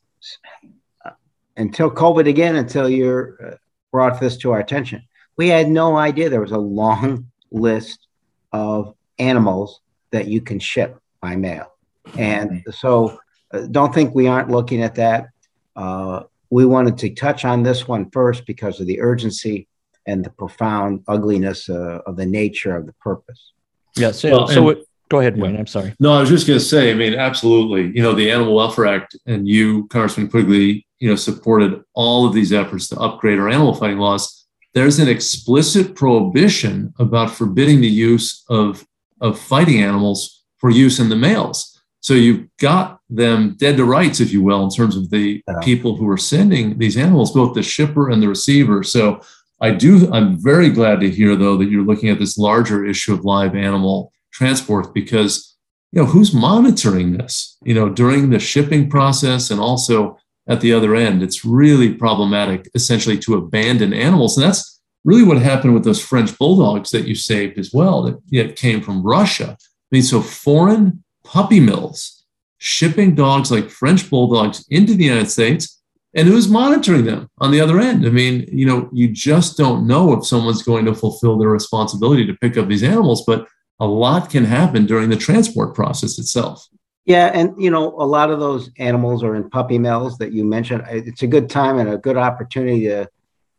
until 1.58 1.92
COVID 1.92 2.28
again, 2.28 2.56
until 2.56 2.88
you 2.88 3.36
uh, 3.46 3.56
brought 3.92 4.22
this 4.22 4.38
to 4.38 4.52
our 4.52 4.60
attention, 4.60 5.04
we 5.36 5.50
had 5.50 5.70
no 5.70 5.98
idea 5.98 6.30
there 6.30 6.40
was 6.40 6.52
a 6.52 6.58
long 6.58 7.29
list 7.52 8.08
of 8.52 8.96
animals 9.18 9.82
that 10.12 10.28
you 10.28 10.42
can 10.42 10.60
ship 10.60 11.00
by 11.22 11.36
mail. 11.36 11.74
And 12.18 12.64
so 12.72 13.20
uh, 13.54 13.68
don't 13.70 13.94
think 13.94 14.16
we 14.16 14.28
aren't 14.28 14.50
looking 14.50 14.82
at 14.82 14.96
that. 14.96 15.28
Uh, 15.76 16.24
we 16.50 16.66
wanted 16.66 16.98
to 17.00 17.10
touch 17.12 17.46
on 17.46 17.64
this 17.64 17.88
one 17.88 18.10
first 18.12 18.46
because 18.46 18.80
of 18.80 18.88
the 18.88 19.00
urgency 19.02 19.68
and 20.08 20.26
the 20.26 20.32
profound 20.32 21.04
ugliness 21.08 21.70
uh, 21.70 22.00
of 22.06 22.16
the 22.16 22.26
nature 22.26 22.76
of 22.76 22.86
the 22.86 22.94
purpose. 22.94 23.54
Yeah. 23.96 24.12
So, 24.12 24.32
well, 24.32 24.48
so 24.48 24.84
Go 25.10 25.20
ahead, 25.20 25.38
Wayne. 25.38 25.58
I'm 25.58 25.66
sorry. 25.66 25.96
No, 26.00 26.14
I 26.14 26.20
was 26.20 26.30
just 26.30 26.46
going 26.46 26.60
to 26.60 26.66
say. 26.66 26.92
I 26.92 26.94
mean, 26.94 27.16
absolutely. 27.16 27.92
You 27.96 28.04
know, 28.04 28.14
the 28.14 28.30
Animal 28.30 28.56
Welfare 28.56 28.86
Act 28.86 29.18
and 29.26 29.48
you, 29.48 29.88
Congressman 29.88 30.30
Quigley, 30.30 30.86
you 31.00 31.10
know, 31.10 31.16
supported 31.16 31.82
all 31.96 32.28
of 32.28 32.34
these 32.34 32.54
efforts 32.54 32.88
to 32.90 33.00
upgrade 33.00 33.40
our 33.40 33.50
animal 33.50 33.74
fighting 33.74 33.98
laws. 33.98 34.39
There's 34.74 35.00
an 35.00 35.08
explicit 35.08 35.96
prohibition 35.96 36.94
about 37.00 37.32
forbidding 37.32 37.82
the 37.82 37.88
use 37.88 38.44
of 38.50 38.86
of 39.22 39.38
fighting 39.38 39.82
animals 39.82 40.44
for 40.58 40.70
use 40.70 41.00
in 41.00 41.10
the 41.10 41.16
mails. 41.16 41.78
So 42.02 42.14
you've 42.14 42.48
got 42.58 43.02
them 43.10 43.56
dead 43.58 43.76
to 43.78 43.84
rights, 43.84 44.22
if 44.22 44.32
you 44.32 44.42
will, 44.42 44.64
in 44.64 44.70
terms 44.70 44.96
of 44.96 45.10
the 45.10 45.44
yeah. 45.46 45.60
people 45.62 45.98
who 45.98 46.08
are 46.08 46.18
sending 46.18 46.78
these 46.78 46.96
animals, 46.96 47.34
both 47.34 47.54
the 47.54 47.64
shipper 47.64 48.10
and 48.10 48.24
the 48.24 48.30
receiver. 48.30 48.84
So 48.84 49.22
I 49.60 49.72
do. 49.72 50.10
I'm 50.14 50.42
very 50.42 50.70
glad 50.70 51.02
to 51.02 51.10
hear, 51.10 51.36
though, 51.36 51.58
that 51.58 51.70
you're 51.70 51.84
looking 51.84 52.10
at 52.10 52.20
this 52.20 52.38
larger 52.38 52.86
issue 52.86 53.14
of 53.14 53.26
live 53.26 53.56
animal 53.56 54.14
transport 54.32 54.94
because 54.94 55.58
you 55.92 56.02
know 56.02 56.08
who's 56.08 56.34
monitoring 56.34 57.18
this 57.18 57.58
you 57.64 57.74
know 57.74 57.90
during 57.90 58.30
the 58.30 58.40
shipping 58.40 58.90
process 58.90 59.50
and 59.50 59.60
also 59.60 60.19
at 60.50 60.62
the 60.62 60.74
other 60.74 60.96
end 60.96 61.24
it's 61.24 61.46
really 61.46 61.94
problematic 61.94 62.70
essentially 62.76 63.18
to 63.18 63.36
abandon 63.36 63.94
animals 63.94 64.38
and 64.38 64.46
that's 64.46 64.82
really 65.06 65.24
what 65.24 65.42
happened 65.42 65.74
with 65.74 65.84
those 65.84 66.04
french 66.04 66.38
bulldogs 66.38 66.90
that 66.90 67.08
you 67.08 67.16
saved 67.16 67.58
as 67.58 67.72
well 67.74 68.02
that 68.04 68.20
yet 68.30 68.56
came 68.56 68.82
from 68.82 69.04
russia 69.04 69.58
I 69.60 69.96
mean, 69.96 70.04
so 70.04 70.22
foreign 70.22 71.04
puppy 71.24 71.60
mills 71.60 72.20
shipping 72.60 73.16
dogs 73.16 73.52
like 73.52 73.70
French 73.70 74.10
bulldogs 74.10 74.66
into 74.70 74.94
the 74.94 75.06
United 75.06 75.32
States, 75.32 75.82
and 76.14 76.28
who's 76.28 76.48
monitoring 76.48 77.06
them 77.06 77.30
on 77.40 77.52
the 77.52 77.62
other 77.62 77.80
end? 77.80 78.06
I 78.06 78.10
mean, 78.10 78.46
you 78.52 78.66
know, 78.66 78.90
you 78.94 79.08
just 79.10 79.58
don't 79.58 79.88
know 79.88 80.14
if 80.14 80.26
someone's 80.26 80.64
going 80.64 80.86
to 80.86 80.94
fulfill 80.94 81.38
their 81.38 81.50
responsibility 81.50 82.26
to 82.26 82.34
pick 82.36 82.58
up 82.58 82.68
these 82.68 82.84
animals, 82.84 83.24
but 83.26 83.48
a 83.80 83.88
lot 83.88 84.30
can 84.30 84.44
happen 84.44 84.86
during 84.86 85.10
the 85.10 85.16
transport 85.16 85.74
process 85.74 86.20
itself. 86.20 86.68
Yeah, 87.10 87.32
and 87.34 87.60
you 87.60 87.72
know, 87.72 87.88
a 87.98 88.06
lot 88.06 88.30
of 88.30 88.40
those 88.40 88.70
animals 88.78 89.24
are 89.24 89.34
in 89.34 89.50
puppy 89.50 89.80
mills 89.80 90.20
that 90.20 90.32
you 90.32 90.46
mentioned. 90.46 90.84
It's 90.92 91.24
a 91.24 91.28
good 91.28 91.50
time 91.50 91.80
and 91.80 91.90
a 91.90 91.98
good 91.98 92.18
opportunity 92.18 92.82
to 92.86 93.10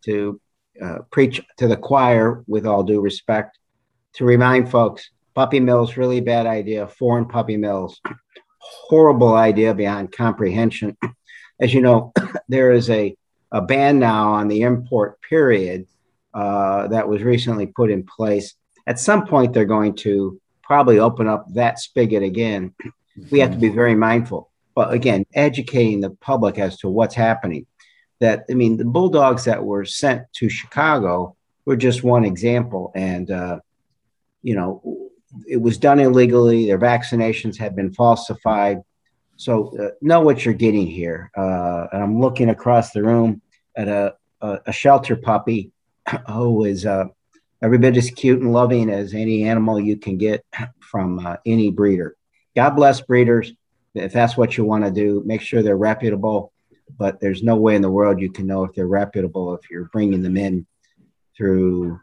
to 0.05 0.41
uh, 0.81 0.99
preach 1.11 1.43
to 1.57 1.67
the 1.67 1.77
choir, 1.77 2.45
with 2.47 2.65
all 2.65 2.85
due 2.85 3.01
respect, 3.01 3.59
to 4.15 4.25
remind 4.25 4.71
folks: 4.71 5.11
puppy 5.35 5.59
mills, 5.59 5.97
really 5.97 6.21
bad 6.21 6.47
idea. 6.47 6.87
Foreign 6.87 7.27
puppy 7.27 7.57
mills, 7.57 8.01
horrible 8.61 9.35
idea 9.35 9.75
beyond 9.75 10.13
comprehension. 10.13 10.97
As 11.61 11.75
you 11.75 11.81
know, 11.81 12.13
there 12.49 12.71
is 12.71 12.89
a 12.89 13.17
a 13.51 13.61
ban 13.61 13.99
now 13.99 14.31
on 14.35 14.47
the 14.47 14.63
import 14.63 15.21
period 15.29 15.87
uh, 16.35 16.87
that 16.87 17.09
was 17.09 17.25
recently 17.25 17.67
put 17.67 17.91
in 17.91 18.05
place. 18.05 18.55
At 18.87 19.01
some 19.01 19.27
point, 19.27 19.53
they're 19.53 19.65
going 19.65 19.97
to 20.07 20.41
probably 20.63 21.01
open 21.01 21.27
up 21.27 21.53
that 21.55 21.81
spigot 21.81 22.23
again 22.23 22.73
we 23.31 23.41
have 23.41 23.53
to 23.53 23.59
be 23.59 23.69
very 23.69 23.95
mindful. 23.95 24.51
But 24.75 24.93
again, 24.93 25.25
educating 25.35 26.01
the 26.01 26.11
public 26.11 26.59
as 26.59 26.79
to 26.79 26.89
what's 26.89 27.15
happening. 27.15 27.67
That 28.21 28.45
I 28.51 28.55
mean, 28.55 28.77
the 28.77 28.85
bulldogs 28.85 29.45
that 29.45 29.65
were 29.65 29.85
sent 29.85 30.25
to 30.35 30.49
Chicago 30.49 31.37
were 31.65 31.77
just 31.77 32.05
one 32.05 32.25
example, 32.25 32.93
and 32.95 33.31
uh, 33.31 33.61
you 34.43 34.55
know, 34.55 35.11
it 35.47 35.57
was 35.57 35.79
done 35.79 36.01
illegally. 36.01 36.67
Their 36.67 36.79
vaccinations 36.79 37.57
had 37.57 37.75
been 37.75 37.93
falsified. 37.93 38.79
So 39.37 39.75
uh, 39.79 39.91
know 40.03 40.21
what 40.21 40.45
you're 40.45 40.55
getting 40.55 40.87
here. 40.87 41.31
Uh, 41.37 41.87
and 41.93 42.03
I'm 42.03 42.21
looking 42.21 42.51
across 42.51 42.91
the 42.91 43.03
room 43.03 43.41
at 43.77 43.89
a, 43.89 44.15
a, 44.43 44.59
a 44.67 44.73
shelter 44.73 45.17
puppy 45.17 45.73
who 46.29 46.65
is 46.65 46.85
uh, 46.85 47.05
every 47.63 47.79
bit 47.79 47.97
as 47.97 48.11
cute 48.11 48.41
and 48.41 48.53
loving 48.53 48.91
as 48.91 49.15
any 49.15 49.45
animal 49.45 49.81
you 49.81 49.97
can 49.97 50.19
get 50.19 50.45
from 50.81 51.25
uh, 51.25 51.37
any 51.47 51.71
breeder. 51.71 52.17
God 52.55 52.71
bless 52.71 53.01
breeders. 53.01 53.53
If 53.95 54.13
that's 54.13 54.37
what 54.37 54.57
you 54.57 54.65
want 54.65 54.85
to 54.85 54.91
do, 54.91 55.23
make 55.25 55.41
sure 55.41 55.63
they're 55.63 55.77
reputable. 55.77 56.53
But 56.99 57.21
there's 57.21 57.43
no 57.43 57.57
way 57.57 57.77
in 57.77 57.83
the 57.83 57.91
world 57.91 58.21
you 58.21 58.33
can 58.33 58.47
know 58.47 58.65
if 58.65 58.75
they're 58.75 58.87
reputable 58.87 59.55
if 59.55 59.71
you're 59.71 59.91
bringing 59.93 60.23
them 60.23 60.37
in 60.37 60.67
through 61.37 62.01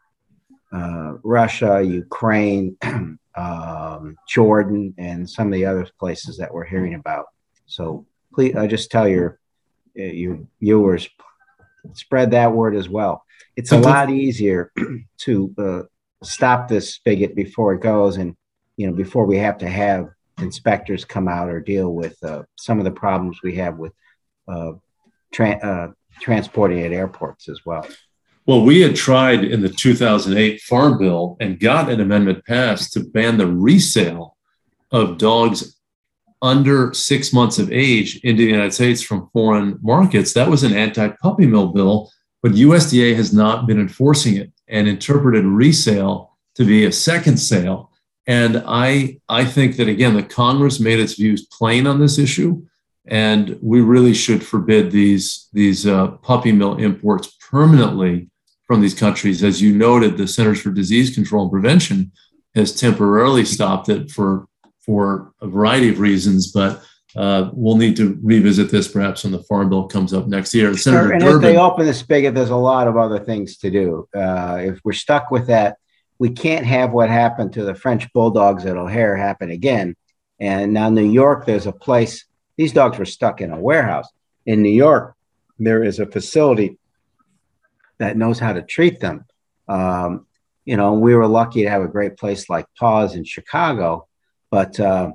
uh, 0.72 1.14
Russia, 1.24 1.82
Ukraine, 1.82 2.78
um, 3.36 4.16
Jordan, 4.28 4.94
and 4.98 5.30
some 5.30 5.48
of 5.48 5.54
the 5.54 5.66
other 5.66 5.88
places 6.00 6.38
that 6.38 6.54
we're 6.54 6.66
hearing 6.66 6.96
about. 6.96 7.26
So 7.66 8.06
please, 8.34 8.56
I 8.56 8.68
just 8.68 8.92
tell 8.92 9.08
your 9.08 9.40
uh, 9.98 10.04
your 10.04 10.40
viewers, 10.60 11.10
spread 11.94 12.32
that 12.32 12.52
word 12.52 12.76
as 12.76 12.90
well. 12.90 13.24
It's 13.56 13.72
a 13.72 13.80
lot 13.80 14.10
easier 14.10 14.72
to 15.20 15.56
uh, 15.58 15.82
stop 16.24 16.68
this 16.68 16.94
spigot 16.94 17.36
before 17.36 17.74
it 17.74 17.82
goes, 17.82 18.18
and 18.18 18.36
you 18.78 18.88
know 18.88 18.94
before 18.94 19.26
we 19.26 19.38
have 19.38 19.58
to 19.60 19.70
have 19.70 20.10
inspectors 20.40 21.06
come 21.06 21.28
out 21.28 21.50
or 21.50 21.60
deal 21.60 21.94
with 21.94 22.22
uh, 22.24 22.44
some 22.56 22.80
of 22.80 22.86
the 22.86 22.92
problems 22.92 23.40
we 23.44 23.56
have 23.56 23.78
with 23.78 23.94
uh, 24.48 24.74
tra- 25.32 25.60
uh, 25.64 25.92
transporting 26.20 26.82
at 26.82 26.92
airports 26.92 27.50
as 27.50 27.66
well. 27.66 27.88
Well, 28.46 28.64
we 28.64 28.82
had 28.82 28.96
tried 28.96 29.44
in 29.44 29.62
the 29.62 29.70
2008 29.70 30.62
Farm 30.62 30.98
Bill 30.98 31.36
and 31.42 31.60
got 31.60 31.90
an 31.90 32.00
amendment 32.00 32.46
passed 32.46 32.94
to 32.94 33.02
ban 33.02 33.38
the 33.38 33.48
resale 33.48 34.38
of 34.92 35.18
dogs 35.18 35.78
under 36.42 36.94
six 36.94 37.34
months 37.34 37.60
of 37.60 37.72
age 37.72 38.22
into 38.24 38.44
the 38.44 38.52
United 38.52 38.74
States 38.74 39.02
from 39.02 39.30
foreign 39.34 39.80
markets. 39.82 40.34
That 40.34 40.50
was 40.50 40.64
an 40.64 40.74
anti 40.74 41.10
puppy 41.22 41.46
mill 41.46 41.68
bill, 41.68 42.12
but 42.42 42.54
USDA 42.54 43.16
has 43.16 43.34
not 43.34 43.68
been 43.68 43.80
enforcing 43.80 44.38
it 44.38 44.52
and 44.68 44.88
interpreted 44.88 45.44
resale 45.44 46.38
to 46.56 46.64
be 46.64 46.86
a 46.86 46.92
second 46.92 47.38
sale 47.38 47.92
and 48.28 48.64
I, 48.68 49.20
I 49.30 49.46
think 49.46 49.78
that, 49.78 49.88
again, 49.88 50.16
the 50.16 50.24
Congress 50.24 50.80
made 50.80 51.00
its 51.00 51.14
views 51.14 51.48
plain 51.48 51.88
on 51.88 52.00
this 52.00 52.20
issue. 52.20 52.66
And 53.10 53.58
we 53.62 53.80
really 53.80 54.14
should 54.14 54.46
forbid 54.46 54.92
these, 54.92 55.48
these 55.54 55.88
uh, 55.88 56.08
puppy 56.18 56.52
mill 56.52 56.76
imports 56.76 57.38
permanently 57.50 58.30
from 58.66 58.82
these 58.82 58.94
countries. 58.94 59.46
As 59.46 59.62
you 59.62 59.74
noted, 59.74 60.18
the 60.18 60.28
Centers 60.28 60.62
for 60.62 60.72
Disease 60.72 61.16
Control 61.16 61.44
and 61.44 61.52
Prevention 61.52 62.12
has 62.54 62.78
temporarily 62.78 63.46
stopped 63.46 63.88
it 63.88 64.12
for, 64.12 64.48
for 64.82 65.32
a 65.42 65.48
variety 65.48 65.88
of 65.88 66.02
reasons, 66.02 66.52
but 66.52 66.84
uh, 67.16 67.50
we'll 67.54 67.78
need 67.78 67.96
to 67.96 68.20
revisit 68.22 68.70
this 68.70 68.90
perhaps 68.90 69.24
when 69.24 69.32
the 69.32 69.44
Farm 69.44 69.70
Bill 69.70 69.88
comes 69.88 70.14
up 70.14 70.28
next 70.28 70.54
year. 70.54 70.76
Senator 70.76 71.14
and 71.14 71.22
Durbin, 71.22 71.36
if 71.38 71.42
they 71.42 71.58
open 71.58 71.86
the 71.86 71.94
spigot, 71.94 72.36
there's 72.36 72.50
a 72.50 72.58
lot 72.58 72.90
of 72.90 72.98
other 72.98 73.20
things 73.20 73.58
to 73.60 73.72
do. 73.72 74.08
Uh, 74.14 74.58
if 74.62 74.82
we're 74.84 74.92
stuck 74.92 75.32
with 75.32 75.48
that 75.48 75.78
we 76.20 76.30
can't 76.30 76.66
have 76.66 76.92
what 76.92 77.10
happened 77.10 77.54
to 77.54 77.64
the 77.64 77.76
French 77.76 78.12
bulldogs 78.14 78.66
at 78.66 78.78
O'Hare 78.78 79.16
happen 79.16 79.52
again. 79.52 79.96
And 80.40 80.74
now, 80.74 80.90
New 80.90 81.10
York, 81.10 81.46
there's 81.46 81.68
a 81.68 81.72
place, 81.72 82.26
these 82.58 82.74
dogs 82.74 82.98
were 82.98 83.06
stuck 83.06 83.42
in 83.42 83.52
a 83.52 83.60
warehouse. 83.60 84.08
In 84.46 84.62
New 84.62 84.70
York, 84.70 85.16
there 85.60 85.84
is 85.84 86.00
a 86.00 86.06
facility 86.06 86.78
that 87.98 88.18
knows 88.18 88.40
how 88.40 88.54
to 88.54 88.62
treat 88.62 89.00
them. 89.00 89.26
Um, 89.68 90.26
you 90.66 90.78
know, 90.78 90.94
we 90.94 91.16
were 91.16 91.28
lucky 91.28 91.64
to 91.64 91.70
have 91.70 91.82
a 91.82 91.88
great 91.88 92.18
place 92.18 92.50
like 92.50 92.66
Paws 92.78 93.16
in 93.16 93.24
Chicago. 93.24 94.08
But, 94.52 94.80
uh, 94.80 95.12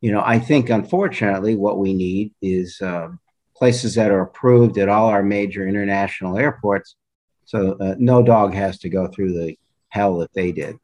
you 0.00 0.12
know, 0.12 0.22
I 0.24 0.38
think 0.38 0.70
unfortunately, 0.70 1.54
what 1.54 1.78
we 1.78 1.94
need 1.94 2.32
is 2.42 2.80
uh, 2.80 3.08
places 3.56 3.94
that 3.94 4.10
are 4.10 4.22
approved 4.22 4.78
at 4.78 4.88
all 4.88 5.08
our 5.08 5.22
major 5.22 5.66
international 5.66 6.38
airports. 6.38 6.96
So 7.44 7.76
uh, 7.80 7.94
no 7.98 8.22
dog 8.22 8.54
has 8.54 8.78
to 8.80 8.88
go 8.88 9.08
through 9.08 9.32
the 9.32 9.56
hell 9.88 10.18
that 10.18 10.32
they 10.32 10.52
did. 10.52 10.78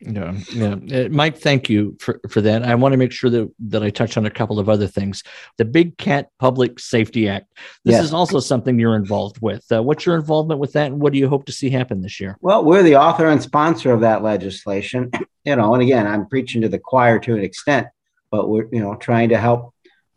Yeah, 0.00 0.34
yeah. 0.52 0.74
Uh, 0.74 1.08
Mike, 1.10 1.38
thank 1.38 1.68
you 1.68 1.96
for, 1.98 2.20
for 2.28 2.40
that. 2.42 2.62
I 2.62 2.76
want 2.76 2.92
to 2.92 2.96
make 2.96 3.10
sure 3.10 3.30
that, 3.30 3.52
that 3.58 3.82
I 3.82 3.90
touch 3.90 4.16
on 4.16 4.26
a 4.26 4.30
couple 4.30 4.60
of 4.60 4.68
other 4.68 4.86
things. 4.86 5.24
The 5.56 5.64
Big 5.64 5.98
Cat 5.98 6.30
Public 6.38 6.78
Safety 6.78 7.28
Act. 7.28 7.52
This 7.84 7.94
yes. 7.94 8.04
is 8.04 8.14
also 8.14 8.38
something 8.38 8.78
you're 8.78 8.94
involved 8.94 9.40
with. 9.42 9.64
Uh, 9.72 9.82
what's 9.82 10.06
your 10.06 10.14
involvement 10.14 10.60
with 10.60 10.72
that, 10.74 10.92
and 10.92 11.00
what 11.00 11.12
do 11.12 11.18
you 11.18 11.28
hope 11.28 11.46
to 11.46 11.52
see 11.52 11.68
happen 11.68 12.00
this 12.00 12.20
year? 12.20 12.38
Well, 12.40 12.64
we're 12.64 12.84
the 12.84 12.94
author 12.94 13.26
and 13.26 13.42
sponsor 13.42 13.92
of 13.92 14.00
that 14.02 14.22
legislation. 14.22 15.10
You 15.44 15.56
know, 15.56 15.72
and 15.72 15.82
again, 15.82 16.06
I'm 16.06 16.26
preaching 16.26 16.60
to 16.60 16.68
the 16.68 16.78
choir 16.78 17.18
to 17.20 17.34
an 17.34 17.42
extent, 17.42 17.86
but 18.30 18.50
we're 18.50 18.68
you 18.70 18.82
know 18.82 18.96
trying 18.96 19.30
to 19.30 19.38
help 19.38 19.72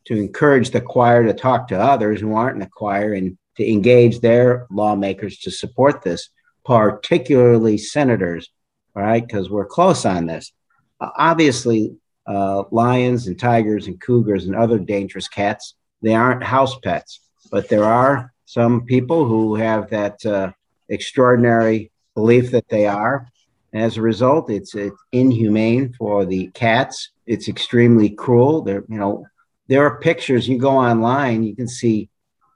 to 0.07 0.17
encourage 0.17 0.71
the 0.71 0.81
choir 0.81 1.23
to 1.23 1.33
talk 1.33 1.69
to 1.69 1.79
others 1.79 2.19
who 2.19 2.33
aren't 2.33 2.55
in 2.55 2.59
the 2.59 2.69
choir 2.69 3.13
and 3.13 3.37
to 3.55 3.71
engage 3.71 4.19
their 4.19 4.67
lawmakers 4.69 5.37
to 5.39 5.51
support 5.51 6.01
this 6.01 6.29
particularly 6.65 7.77
senators, 7.77 8.49
all 8.95 9.03
right, 9.03 9.25
because 9.25 9.49
we're 9.49 9.65
close 9.65 10.05
on 10.05 10.25
this. 10.25 10.51
Uh, 10.99 11.09
obviously, 11.17 11.95
uh, 12.27 12.63
lions 12.71 13.27
and 13.27 13.39
tigers 13.39 13.87
and 13.87 13.99
cougars 13.99 14.45
and 14.45 14.55
other 14.55 14.79
dangerous 14.79 15.27
cats, 15.27 15.75
they 16.01 16.13
aren't 16.13 16.43
house 16.43 16.77
pets, 16.79 17.19
but 17.51 17.67
there 17.69 17.83
are 17.83 18.31
some 18.45 18.85
people 18.85 19.25
who 19.25 19.55
have 19.55 19.89
that 19.89 20.23
uh, 20.25 20.51
extraordinary 20.89 21.91
belief 22.15 22.51
that 22.51 22.67
they 22.69 22.85
are. 22.85 23.27
As 23.73 23.97
a 23.97 24.01
result, 24.01 24.49
it's, 24.49 24.75
it's 24.75 24.95
inhumane 25.13 25.93
for 25.93 26.25
the 26.25 26.47
cats. 26.53 27.11
It's 27.25 27.47
extremely 27.47 28.09
cruel. 28.09 28.61
There, 28.61 28.83
you 28.89 28.97
know, 28.97 29.25
there 29.67 29.85
are 29.85 29.99
pictures. 29.99 30.49
You 30.49 30.57
go 30.57 30.75
online, 30.75 31.43
you 31.43 31.55
can 31.55 31.69
see 31.69 32.09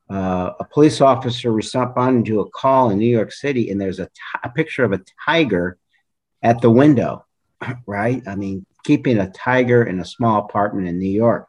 uh, 0.09 0.51
a 0.59 0.65
police 0.65 1.01
officer 1.01 1.51
responding 1.51 2.23
to 2.25 2.41
a 2.41 2.49
call 2.49 2.89
in 2.91 2.99
New 2.99 3.05
York 3.05 3.31
City, 3.31 3.69
and 3.69 3.81
there's 3.81 3.99
a, 3.99 4.05
t- 4.05 4.11
a 4.43 4.49
picture 4.49 4.83
of 4.83 4.93
a 4.93 5.01
tiger 5.25 5.77
at 6.43 6.61
the 6.61 6.69
window, 6.69 7.25
right? 7.87 8.21
I 8.27 8.35
mean, 8.35 8.65
keeping 8.83 9.17
a 9.17 9.31
tiger 9.31 9.83
in 9.83 9.99
a 9.99 10.05
small 10.05 10.45
apartment 10.45 10.87
in 10.87 10.99
New 10.99 11.09
York. 11.09 11.47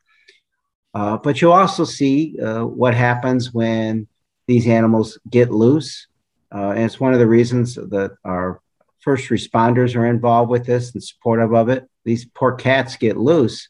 Uh, 0.94 1.18
but 1.18 1.42
you 1.42 1.52
also 1.52 1.84
see 1.84 2.38
uh, 2.40 2.64
what 2.64 2.94
happens 2.94 3.52
when 3.52 4.08
these 4.46 4.66
animals 4.66 5.18
get 5.28 5.50
loose. 5.50 6.06
Uh, 6.50 6.70
and 6.70 6.84
it's 6.84 6.98
one 6.98 7.12
of 7.12 7.18
the 7.18 7.26
reasons 7.26 7.74
that 7.74 8.16
our 8.24 8.62
first 9.00 9.28
responders 9.28 9.94
are 9.94 10.06
involved 10.06 10.50
with 10.50 10.64
this 10.64 10.94
and 10.94 11.02
supportive 11.02 11.52
of 11.52 11.68
it. 11.68 11.86
These 12.04 12.24
poor 12.24 12.54
cats 12.54 12.96
get 12.96 13.18
loose. 13.18 13.68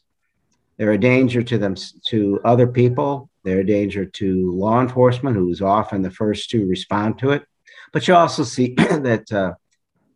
They're 0.77 0.93
a 0.93 0.97
danger 0.97 1.43
to 1.43 1.57
them, 1.57 1.75
to 2.07 2.39
other 2.45 2.67
people, 2.67 3.29
they're 3.47 3.59
a 3.59 3.65
danger 3.65 4.05
to 4.05 4.51
law 4.51 4.81
enforcement, 4.81 5.37
who's 5.37 5.61
often 5.61 6.01
the 6.01 6.11
first 6.11 6.49
to 6.49 6.67
respond 6.67 7.17
to 7.19 7.31
it. 7.31 7.43
But 7.93 8.07
you 8.07 8.13
also 8.13 8.43
see 8.43 8.73
that 8.75 9.31
uh, 9.31 9.53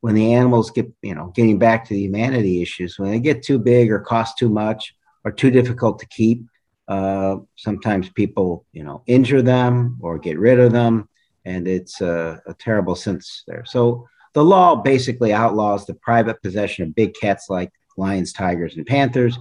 when 0.01 0.15
the 0.15 0.33
animals 0.33 0.69
get, 0.71 0.91
you 1.01 1.15
know, 1.15 1.31
getting 1.33 1.57
back 1.57 1.85
to 1.85 1.93
the 1.93 2.01
humanity 2.01 2.61
issues, 2.61 3.00
when 3.00 3.09
they 3.09 3.19
get 3.19 3.41
too 3.41 3.57
big 3.57 3.89
or 3.89 4.00
cost 4.00 4.38
too 4.38 4.50
much 4.50 4.93
or 5.23 5.31
too 5.31 5.50
difficult 5.50 6.00
to 6.00 6.05
keep, 6.07 6.43
uh, 6.89 7.38
sometimes 7.55 8.09
people, 8.09 8.65
you 8.73 8.83
know, 8.83 9.01
injure 9.07 9.41
them 9.41 9.97
or 10.01 10.19
get 10.19 10.38
rid 10.38 10.59
of 10.59 10.73
them, 10.73 11.07
and 11.45 11.69
it's 11.69 12.01
a, 12.01 12.41
a 12.47 12.53
terrible 12.55 12.95
sense 12.95 13.43
there. 13.47 13.63
So 13.65 14.07
the 14.33 14.43
law 14.43 14.75
basically 14.75 15.31
outlaws 15.31 15.85
the 15.85 15.93
private 15.93 16.41
possession 16.41 16.83
of 16.83 16.95
big 16.95 17.13
cats 17.13 17.50
like 17.50 17.71
lions, 17.95 18.33
tigers, 18.33 18.75
and 18.75 18.85
panthers, 18.85 19.38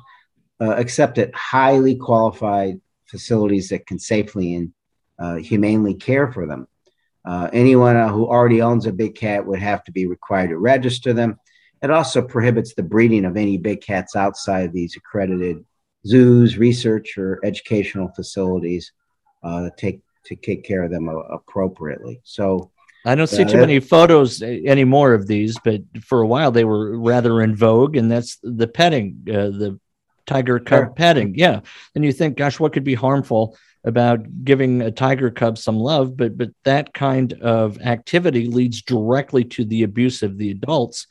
uh, 0.61 0.77
except 0.77 1.19
at 1.19 1.35
highly 1.35 1.97
qualified 1.97 2.81
facilities 3.11 3.69
that 3.69 3.87
can 3.87 3.99
safely 3.99 4.55
and 4.55 4.73
uh, 5.19 5.37
humanely 5.37 5.95
care 5.95 6.33
for 6.33 6.47
them. 6.47 6.67
Uh, 7.25 7.51
anyone 7.53 7.97
who 8.09 8.27
already 8.27 8.63
owns 8.63 8.87
a 8.87 8.93
big 8.93 9.15
cat 9.15 9.45
would 9.45 9.61
have 9.61 9.85
to 9.85 9.93
be 9.93 10.07
required 10.07 10.49
to 10.49 10.59
register 10.59 11.13
them. 11.13 11.39
It 11.83 11.91
also 11.91 12.23
prohibits 12.23 12.75
the 12.75 12.83
breeding 12.83 13.25
of 13.25 13.37
any 13.37 13.59
big 13.59 13.83
cats 13.83 14.17
outside 14.17 14.67
of 14.67 14.73
these 14.73 14.97
accredited 14.97 15.65
zoos, 16.07 16.57
research, 16.57 17.19
or 17.19 17.41
educational 17.45 18.09
facilities 18.09 18.93
uh, 19.43 19.65
to 19.65 19.73
take 19.77 20.01
to 20.27 20.37
take 20.37 20.65
care 20.65 20.83
of 20.85 20.91
them 20.91 21.09
appropriately. 21.09 22.21
So 22.25 22.71
I 23.05 23.15
don't 23.15 23.27
see 23.27 23.45
too 23.45 23.57
many 23.57 23.81
photos 23.81 24.43
anymore 24.43 25.15
of 25.15 25.27
these, 25.27 25.59
but 25.65 25.81
for 26.03 26.21
a 26.21 26.27
while 26.27 26.51
they 26.53 26.65
were 26.65 26.99
rather 26.99 27.41
in 27.41 27.57
vogue, 27.57 27.97
and 27.97 28.11
that's 28.11 28.39
the 28.43 28.69
petting, 28.69 29.27
uh, 29.29 29.49
the 29.49 29.81
tiger 30.31 30.59
cub 30.61 30.79
sure. 30.79 30.91
petting. 30.91 31.35
Yeah, 31.35 31.61
and 31.95 32.05
you 32.05 32.13
think, 32.13 32.37
gosh, 32.37 32.61
what 32.61 32.73
could 32.73 32.85
be 32.85 32.95
harmful 32.95 33.57
about 33.83 34.45
giving 34.45 34.83
a 34.83 34.91
tiger 34.91 35.31
cub 35.31 35.59
some 35.59 35.77
love? 35.77 36.17
But 36.17 36.39
but 36.39 36.51
that 36.65 36.95
kind 36.95 37.33
of 37.35 37.81
activity 37.81 38.47
leads 38.47 38.83
directly 38.83 39.45
to 39.45 39.65
the 39.65 39.83
abuse 39.83 40.23
of 40.23 40.39
the 40.39 40.51
adults, 40.51 41.07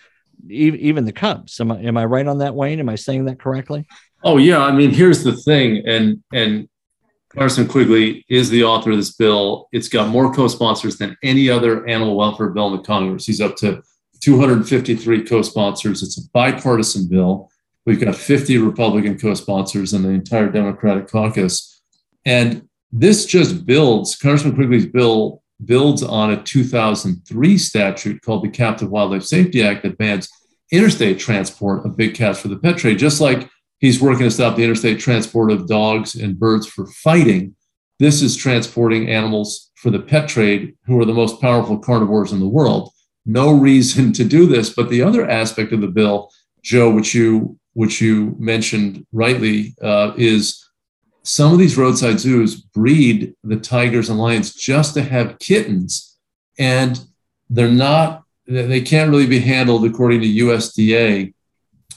even 0.50 1.06
the 1.06 1.12
cubs. 1.12 1.60
Am 1.60 1.72
I 1.72 1.80
am 1.82 1.98
I 1.98 2.06
right 2.06 2.28
on 2.28 2.40
that, 2.40 2.56
Wayne? 2.56 2.80
Am 2.80 2.90
I 2.90 2.96
saying 2.96 3.26
that 3.26 3.40
correctly? 3.40 3.86
Oh 4.24 4.38
yeah, 4.38 4.60
I 4.60 4.72
mean, 4.72 4.92
here's 4.92 5.24
the 5.24 5.36
thing, 5.36 5.84
and 5.86 6.24
and 6.34 6.70
Carson 7.30 7.68
Quigley 7.68 8.26
is 8.30 8.50
the 8.50 8.64
author 8.64 8.92
of 8.92 8.98
this 8.98 9.12
bill. 9.16 9.68
It's 9.72 9.90
got 9.90 10.10
more 10.10 10.34
co-sponsors 10.34 10.98
than 10.98 11.16
any 11.24 11.50
other 11.50 11.88
animal 11.88 12.16
welfare 12.16 12.50
bill 12.50 12.68
in 12.68 12.78
the 12.78 12.84
Congress. 12.84 13.26
He's 13.26 13.42
up 13.42 13.56
to 13.58 13.84
253 14.22 15.24
co-sponsors. 15.26 16.04
It's 16.04 16.18
a 16.18 16.28
bipartisan 16.34 17.08
bill. 17.08 17.52
We've 17.86 18.00
got 18.00 18.16
50 18.16 18.58
Republican 18.58 19.18
co-sponsors 19.18 19.94
and 19.94 20.06
the 20.06 20.10
entire 20.10 20.50
Democratic 20.50 21.08
caucus. 21.08 21.82
And 22.26 22.68
this 22.92 23.26
just 23.26 23.66
builds, 23.66 24.16
Congressman 24.16 24.56
Quigley's 24.56 24.86
bill 24.86 25.42
builds 25.66 26.04
on 26.04 26.32
a 26.32 26.44
2003 26.44 27.58
statute 27.58 28.22
called 28.22 28.44
the 28.44 28.50
Captive 28.50 28.90
Wildlife 28.90 29.24
Safety 29.24 29.64
Act 29.64 29.84
that 29.84 29.98
bans 29.98 30.30
interstate 30.72 31.20
transport 31.20 31.86
of 31.86 31.98
big 31.98 32.16
cats 32.16 32.40
for 32.40 32.48
the 32.48 32.58
pet 32.58 32.78
trade, 32.78 33.00
just 33.00 33.20
like 33.20 33.50
He's 33.80 34.02
working 34.02 34.26
to 34.26 34.32
stop 34.32 34.56
the 34.56 34.64
interstate 34.64 35.00
transport 35.00 35.52
of 35.52 35.68
dogs 35.68 36.16
and 36.16 36.38
birds 36.38 36.68
for 36.68 36.86
fighting. 36.88 37.56
This 37.98 38.22
is 38.22 38.36
transporting 38.36 39.10
animals 39.10 39.72
for 39.76 39.90
the 39.90 40.00
pet 40.00 40.28
trade, 40.28 40.76
who 40.86 41.00
are 41.00 41.06
the 41.06 41.14
most 41.14 41.40
powerful 41.40 41.80
carnivores 41.80 42.34
in 42.34 42.40
the 42.40 42.48
world. 42.48 42.92
No 43.26 43.52
reason 43.52 44.12
to 44.14 44.26
do 44.26 44.46
this. 44.48 44.74
But 44.74 44.90
the 44.90 45.02
other 45.02 45.30
aspect 45.30 45.72
of 45.72 45.82
the 45.82 45.88
bill, 45.88 46.30
Joe, 46.62 46.90
which 46.90 47.14
you 47.14 47.58
which 47.80 48.02
you 48.02 48.36
mentioned 48.38 49.06
rightly, 49.14 49.74
uh, 49.82 50.12
is 50.18 50.70
some 51.24 51.54
of 51.54 51.60
these 51.60 51.78
roadside 51.78 52.20
zoos 52.20 52.56
breed 52.56 53.34
the 53.42 53.56
tigers 53.56 54.10
and 54.10 54.20
lions 54.20 54.54
just 54.54 54.96
to 54.96 55.02
have 55.02 55.40
kittens, 55.40 56.18
and 56.58 57.00
they're 57.50 57.72
not. 57.72 58.24
They 58.48 58.82
can't 58.82 59.10
really 59.12 59.28
be 59.28 59.40
handled 59.40 59.86
according 59.86 60.20
to 60.20 60.28
USDA 60.28 61.34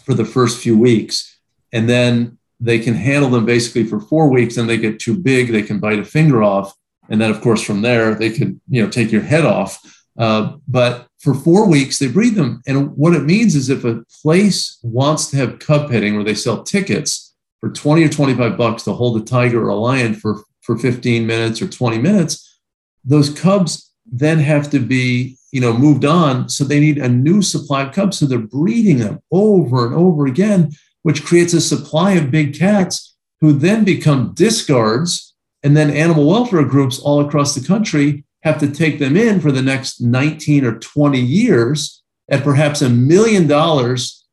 for 0.05 0.15
the 0.15 0.25
first 0.25 0.63
few 0.63 0.79
weeks. 0.79 1.41
And 1.73 1.89
then 1.89 2.39
they 2.61 2.79
can 2.79 2.95
handle 2.95 3.31
them 3.31 3.45
basically 3.45 3.83
for 3.83 3.99
four 3.99 4.31
weeks 4.31 4.59
and 4.59 4.69
they 4.69 4.77
get 4.77 5.01
too 5.01 5.17
big 5.19 5.51
they 5.51 5.63
can 5.63 5.81
bite 5.81 5.99
a 5.99 6.05
finger 6.05 6.45
off. 6.45 6.73
And 7.09 7.21
then 7.21 7.31
of 7.31 7.41
course 7.41 7.63
from 7.63 7.83
there 7.83 8.15
they 8.15 8.31
could 8.31 8.61
you 8.69 8.83
know 8.83 8.91
take 8.91 9.11
your 9.11 9.23
head 9.23 9.45
off 9.45 9.81
uh, 10.19 10.53
but 10.69 11.07
for 11.19 11.35
four 11.35 11.69
weeks 11.69 11.99
they 11.99 12.09
breed 12.09 12.35
them 12.35 12.63
and 12.67 12.91
what 12.97 13.15
it 13.15 13.25
means 13.25 13.55
is 13.55 13.69
if 13.69 13.85
a 13.85 14.03
place 14.23 14.79
wants 14.83 15.31
to 15.31 15.37
have 15.37 15.59
cub 15.59 15.91
petting 15.91 16.15
where 16.15 16.25
they 16.25 16.35
sell 16.35 16.63
tickets 16.63 17.35
for 17.61 17.71
20 17.71 18.05
or 18.05 18.09
25 18.09 18.57
bucks 18.57 18.83
to 18.83 18.93
hold 18.93 19.21
a 19.21 19.25
tiger 19.25 19.65
or 19.65 19.71
a 19.71 19.75
lion 19.75 20.15
for 20.15 20.43
for 20.61 20.77
15 20.77 21.27
minutes 21.27 21.63
or 21.63 21.69
20 21.69 21.99
minutes 21.99 22.61
those 23.05 23.31
cubs 23.31 23.93
then 24.07 24.39
have 24.39 24.71
to 24.71 24.79
be 24.79 25.37
you 25.53 25.61
know 25.61 25.73
moved 25.73 26.05
on 26.05 26.49
so 26.49 26.65
they 26.65 26.81
need 26.81 26.99
a 26.99 27.09
new 27.09 27.41
supply 27.41 27.83
of 27.83 27.95
cubs 27.95 28.19
so 28.19 28.27
they're 28.27 28.39
breeding 28.39 28.99
them 28.99 29.21
over 29.31 29.87
and 29.87 29.95
over 29.95 30.27
again 30.27 30.71
which 31.03 31.25
creates 31.25 31.53
a 31.53 31.61
supply 31.61 32.13
of 32.13 32.31
big 32.31 32.57
cats 32.59 33.13
who 33.41 33.53
then 33.53 33.85
become 33.85 34.33
discards. 34.35 35.35
And 35.65 35.77
then 35.77 35.91
animal 35.91 36.27
welfare 36.27 36.65
groups 36.65 36.99
all 36.99 37.21
across 37.21 37.55
the 37.55 37.67
country 37.67 38.25
have 38.43 38.59
to 38.59 38.71
take 38.71 38.99
them 38.99 39.17
in 39.17 39.41
for 39.41 39.53
the 39.53 39.63
next 39.63 40.01
19 40.01 40.65
or 40.65 40.79
20 40.79 41.21
years 41.21 42.03
at 42.31 42.45
perhaps 42.45 42.83
a 42.83 42.89
million 42.89 43.47
dollars 43.47 44.25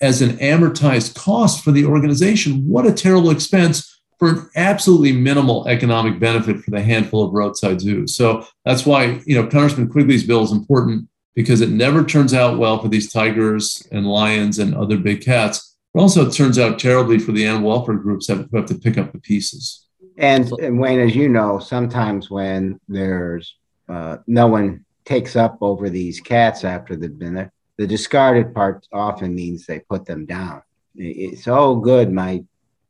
as 0.00 0.20
an 0.20 0.36
amortized 0.38 1.14
cost 1.14 1.62
for 1.62 1.70
the 1.70 1.84
organization. 1.84 2.66
What 2.66 2.86
a 2.86 2.92
terrible 2.92 3.30
expense 3.30 4.00
for 4.18 4.28
an 4.28 4.50
absolutely 4.56 5.12
minimal 5.12 5.66
economic 5.68 6.18
benefit 6.18 6.60
for 6.60 6.70
the 6.70 6.82
handful 6.82 7.24
of 7.24 7.32
roadside 7.32 7.80
zoos. 7.80 8.14
So 8.14 8.46
that's 8.64 8.86
why, 8.86 9.20
you 9.26 9.34
know, 9.34 9.48
Congressman 9.48 9.88
Quigley's 9.88 10.24
bill 10.24 10.42
is 10.42 10.52
important 10.52 11.08
because 11.34 11.60
it 11.60 11.70
never 11.70 12.04
turns 12.04 12.34
out 12.34 12.58
well 12.58 12.80
for 12.80 12.88
these 12.88 13.12
tigers 13.12 13.86
and 13.90 14.06
lions 14.06 14.58
and 14.58 14.74
other 14.74 14.96
big 14.96 15.22
cats 15.22 15.76
But 15.94 16.02
also, 16.02 16.26
it 16.26 16.32
turns 16.32 16.58
out 16.58 16.78
terribly 16.78 17.18
for 17.18 17.32
the 17.32 17.46
animal 17.46 17.70
welfare 17.70 17.96
groups 17.96 18.28
who 18.28 18.46
have 18.54 18.66
to 18.66 18.74
pick 18.74 18.96
up 18.96 19.12
the 19.12 19.18
pieces. 19.18 19.81
And, 20.18 20.50
and 20.52 20.78
Wayne, 20.78 21.00
as 21.00 21.16
you 21.16 21.28
know, 21.28 21.58
sometimes 21.58 22.30
when 22.30 22.78
there's 22.88 23.56
uh, 23.88 24.18
no 24.26 24.46
one 24.46 24.84
takes 25.04 25.36
up 25.36 25.58
over 25.60 25.90
these 25.90 26.20
cats 26.20 26.64
after 26.64 26.96
they've 26.96 27.18
been 27.18 27.34
there, 27.34 27.52
the 27.78 27.86
discarded 27.86 28.54
part 28.54 28.86
often 28.92 29.34
means 29.34 29.66
they 29.66 29.80
put 29.80 30.04
them 30.04 30.26
down. 30.26 30.62
It's 30.94 31.48
oh 31.48 31.76
good, 31.76 32.12
my 32.12 32.44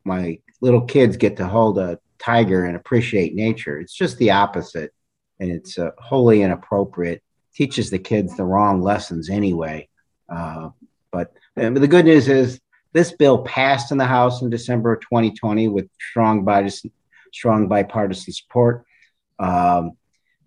my 0.04 0.38
little 0.60 0.82
kids 0.82 1.16
get 1.16 1.36
to 1.36 1.46
hold 1.46 1.78
a 1.78 1.98
tiger 2.18 2.64
and 2.64 2.76
appreciate 2.76 3.34
nature. 3.34 3.78
It's 3.78 3.94
just 3.94 4.18
the 4.18 4.32
opposite, 4.32 4.92
and 5.38 5.50
it's 5.50 5.78
uh, 5.78 5.90
wholly 5.98 6.42
inappropriate. 6.42 7.22
Teaches 7.54 7.90
the 7.90 7.98
kids 7.98 8.36
the 8.36 8.44
wrong 8.44 8.80
lessons 8.80 9.28
anyway. 9.28 9.88
Uh, 10.28 10.70
but, 11.10 11.32
but 11.54 11.74
the 11.74 11.86
good 11.86 12.06
news 12.06 12.28
is 12.28 12.60
this 12.92 13.12
bill 13.12 13.42
passed 13.42 13.92
in 13.92 13.98
the 13.98 14.06
House 14.06 14.42
in 14.42 14.50
December 14.50 14.94
of 14.94 15.00
2020 15.00 15.68
with 15.68 15.88
strong 16.10 16.44
bipartisan, 16.44 16.90
strong 17.32 17.68
bipartisan 17.68 18.32
support, 18.32 18.84
um, 19.38 19.92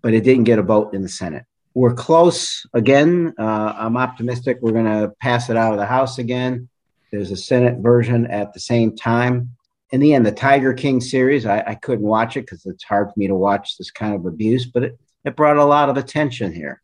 but 0.02 0.14
it 0.14 0.24
didn't 0.24 0.44
get 0.44 0.58
a 0.58 0.62
vote 0.62 0.94
in 0.94 1.02
the 1.02 1.08
Senate. 1.08 1.44
We're 1.74 1.94
close 1.94 2.64
again. 2.72 3.34
Uh, 3.38 3.74
I'm 3.76 3.96
optimistic 3.96 4.58
we're 4.62 4.72
going 4.72 4.86
to 4.86 5.12
pass 5.20 5.50
it 5.50 5.56
out 5.56 5.72
of 5.72 5.78
the 5.78 5.86
House 5.86 6.18
again. 6.18 6.68
There's 7.12 7.30
a 7.30 7.36
Senate 7.36 7.78
version 7.78 8.26
at 8.26 8.54
the 8.54 8.60
same 8.60 8.96
time. 8.96 9.50
In 9.90 10.00
the 10.00 10.14
end, 10.14 10.26
the 10.26 10.32
Tiger 10.32 10.72
King 10.72 11.00
series, 11.00 11.46
I, 11.46 11.62
I 11.66 11.74
couldn't 11.74 12.06
watch 12.06 12.36
it 12.36 12.42
because 12.42 12.66
it's 12.66 12.82
hard 12.82 13.08
for 13.08 13.14
me 13.16 13.28
to 13.28 13.34
watch 13.34 13.76
this 13.76 13.90
kind 13.90 14.14
of 14.14 14.26
abuse, 14.26 14.66
but 14.66 14.82
it, 14.82 14.98
it 15.24 15.36
brought 15.36 15.58
a 15.58 15.64
lot 15.64 15.88
of 15.88 15.96
attention 15.96 16.52
here. 16.52 16.82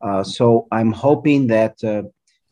Uh, 0.00 0.24
so 0.24 0.66
I'm 0.72 0.92
hoping 0.92 1.48
that 1.48 1.82
uh, 1.84 2.02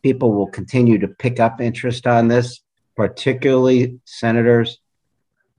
people 0.03 0.33
will 0.33 0.47
continue 0.49 0.99
to 0.99 1.09
pick 1.09 1.41
up 1.41 1.61
interest 1.61 2.07
on 2.07 2.29
this, 2.29 2.61
particularly 2.97 3.99
senators, 4.05 4.79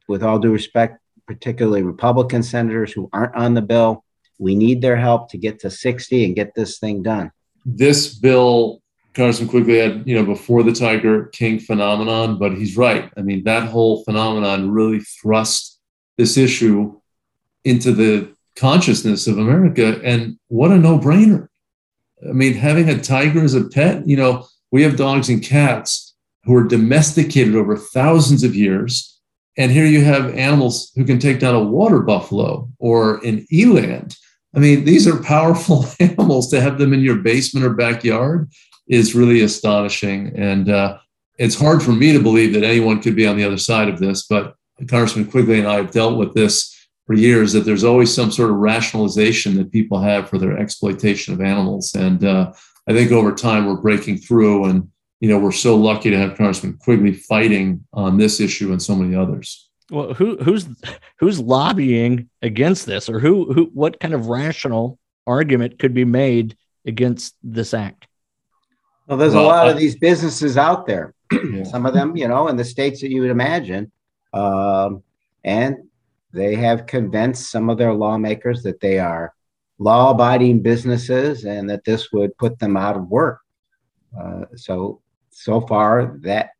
with 0.08 0.24
all 0.24 0.40
due 0.40 0.52
respect, 0.52 0.99
particularly 1.30 1.84
Republican 1.84 2.42
senators 2.42 2.92
who 2.92 3.08
aren't 3.14 3.36
on 3.36 3.54
the 3.54 3.62
bill. 3.62 4.04
We 4.40 4.56
need 4.56 4.82
their 4.82 4.98
help 4.98 5.30
to 5.30 5.38
get 5.38 5.60
to 5.60 5.70
60 5.70 6.26
and 6.26 6.36
get 6.36 6.56
this 6.56 6.80
thing 6.80 7.04
done. 7.04 7.32
This 7.64 8.16
bill, 8.16 8.82
Congressman 9.14 9.48
Quigley 9.48 9.78
had, 9.78 10.08
you 10.08 10.16
know, 10.16 10.26
before 10.26 10.64
the 10.64 10.74
Tiger 10.74 11.26
King 11.26 11.60
phenomenon, 11.60 12.40
but 12.40 12.54
he's 12.54 12.76
right. 12.76 13.12
I 13.16 13.22
mean, 13.22 13.44
that 13.44 13.70
whole 13.70 14.04
phenomenon 14.06 14.72
really 14.72 15.02
thrust 15.02 15.80
this 16.18 16.36
issue 16.36 17.00
into 17.64 17.92
the 17.92 18.34
consciousness 18.56 19.28
of 19.28 19.38
America. 19.38 20.02
And 20.04 20.40
what 20.48 20.72
a 20.72 20.80
no 20.80 20.98
brainer. 20.98 21.48
I 22.28 22.32
mean, 22.32 22.56
having 22.56 22.90
a 22.90 23.00
tiger 23.00 23.44
as 23.44 23.54
a 23.54 23.66
pet, 23.66 24.08
you 24.08 24.18
know, 24.18 24.48
we 24.72 24.82
have 24.82 24.98
dogs 24.98 25.30
and 25.30 25.44
cats 25.44 26.16
who 26.46 26.56
are 26.56 26.64
domesticated 26.64 27.56
over 27.56 27.78
thousands 27.78 28.44
of 28.44 28.56
years. 28.56 29.19
And 29.60 29.74
here 29.74 29.86
you 29.86 30.06
have 30.06 30.34
animals 30.36 30.90
who 30.96 31.04
can 31.04 31.20
take 31.20 31.42
down 31.42 31.54
a 31.54 31.62
water 31.62 32.00
buffalo 32.00 32.70
or 32.80 33.18
an 33.26 33.46
eland. 33.52 34.16
I 34.56 34.60
mean, 34.60 34.86
these 34.86 35.06
are 35.06 35.22
powerful 35.22 35.86
animals. 36.00 36.50
To 36.50 36.62
have 36.62 36.80
them 36.80 36.94
in 36.94 37.02
your 37.02 37.18
basement 37.18 37.66
or 37.66 37.72
backyard 37.72 38.50
is 38.88 39.14
really 39.14 39.42
astonishing. 39.42 40.34
And 40.34 40.70
uh, 40.70 40.98
it's 41.38 41.60
hard 41.60 41.84
for 41.84 41.92
me 41.92 42.14
to 42.14 42.24
believe 42.24 42.54
that 42.54 42.64
anyone 42.64 43.02
could 43.02 43.18
be 43.18 43.28
on 43.28 43.36
the 43.36 43.44
other 43.44 43.58
side 43.58 43.90
of 43.90 44.00
this. 44.00 44.26
But 44.26 44.56
Congressman 44.88 45.30
Quigley 45.30 45.60
and 45.60 45.68
I 45.68 45.76
have 45.76 45.92
dealt 45.92 46.18
with 46.18 46.34
this 46.34 46.74
for 47.06 47.14
years 47.14 47.52
that 47.52 47.66
there's 47.66 47.84
always 47.84 48.14
some 48.14 48.32
sort 48.32 48.52
of 48.52 48.56
rationalization 48.56 49.58
that 49.58 49.74
people 49.74 50.00
have 50.00 50.30
for 50.30 50.38
their 50.38 50.58
exploitation 50.58 51.34
of 51.34 51.42
animals. 51.42 51.94
And 51.96 52.24
uh, 52.24 52.54
I 52.88 52.94
think 52.94 53.12
over 53.12 53.36
time 53.36 53.66
we're 53.66 53.82
breaking 53.82 54.20
through, 54.20 54.66
and 54.66 54.90
you 55.20 55.30
know 55.30 55.40
we're 55.40 55.52
so 55.52 55.76
lucky 55.76 56.10
to 56.10 56.18
have 56.18 56.38
Congressman 56.38 56.78
Quigley 56.78 57.14
fighting 57.14 57.86
on 57.94 58.18
this 58.18 58.40
issue 58.40 58.72
and 58.72 58.82
so 58.82 58.96
many 58.96 59.16
others. 59.16 59.70
Well, 59.92 60.14
who 60.14 60.38
who's 60.38 60.68
who's 61.20 61.40
lobbying 61.40 62.30
against 62.42 62.86
this, 62.86 63.10
or 63.10 63.20
who 63.20 63.52
who 63.54 63.70
what 63.74 64.00
kind 64.00 64.14
of 64.14 64.28
rational 64.28 65.00
argument 65.26 65.80
could 65.80 65.94
be 65.94 66.06
made 66.06 66.56
against 66.86 67.36
this 67.44 67.74
act? 67.74 68.08
Well, 69.08 69.18
there's 69.18 69.34
well, 69.34 69.46
a 69.46 69.48
lot 69.48 69.68
I, 69.68 69.72
of 69.72 69.78
these 69.78 69.98
businesses 69.98 70.58
out 70.58 70.86
there. 70.86 71.14
Yeah. 71.52 71.64
Some 71.64 71.86
of 71.86 71.94
them, 71.94 72.16
you 72.16 72.28
know, 72.28 72.48
in 72.48 72.58
the 72.58 72.66
states 72.66 73.02
that 73.02 73.12
you 73.12 73.22
would 73.22 73.30
imagine, 73.30 73.92
um, 74.34 75.04
and 75.44 75.78
they 76.34 76.56
have 76.56 76.88
convinced 76.88 77.52
some 77.52 77.70
of 77.70 77.78
their 77.78 77.94
lawmakers 77.94 78.64
that 78.64 78.80
they 78.80 78.98
are 78.98 79.34
law-abiding 79.78 80.62
businesses 80.62 81.46
and 81.46 81.70
that 81.70 81.86
this 81.86 82.12
would 82.12 82.38
put 82.38 82.60
them 82.60 82.76
out 82.76 82.96
of 82.96 83.08
work. 83.08 83.42
Uh, 84.20 84.46
so, 84.56 85.02
so 85.40 85.62
far, 85.62 86.18
that 86.22 86.52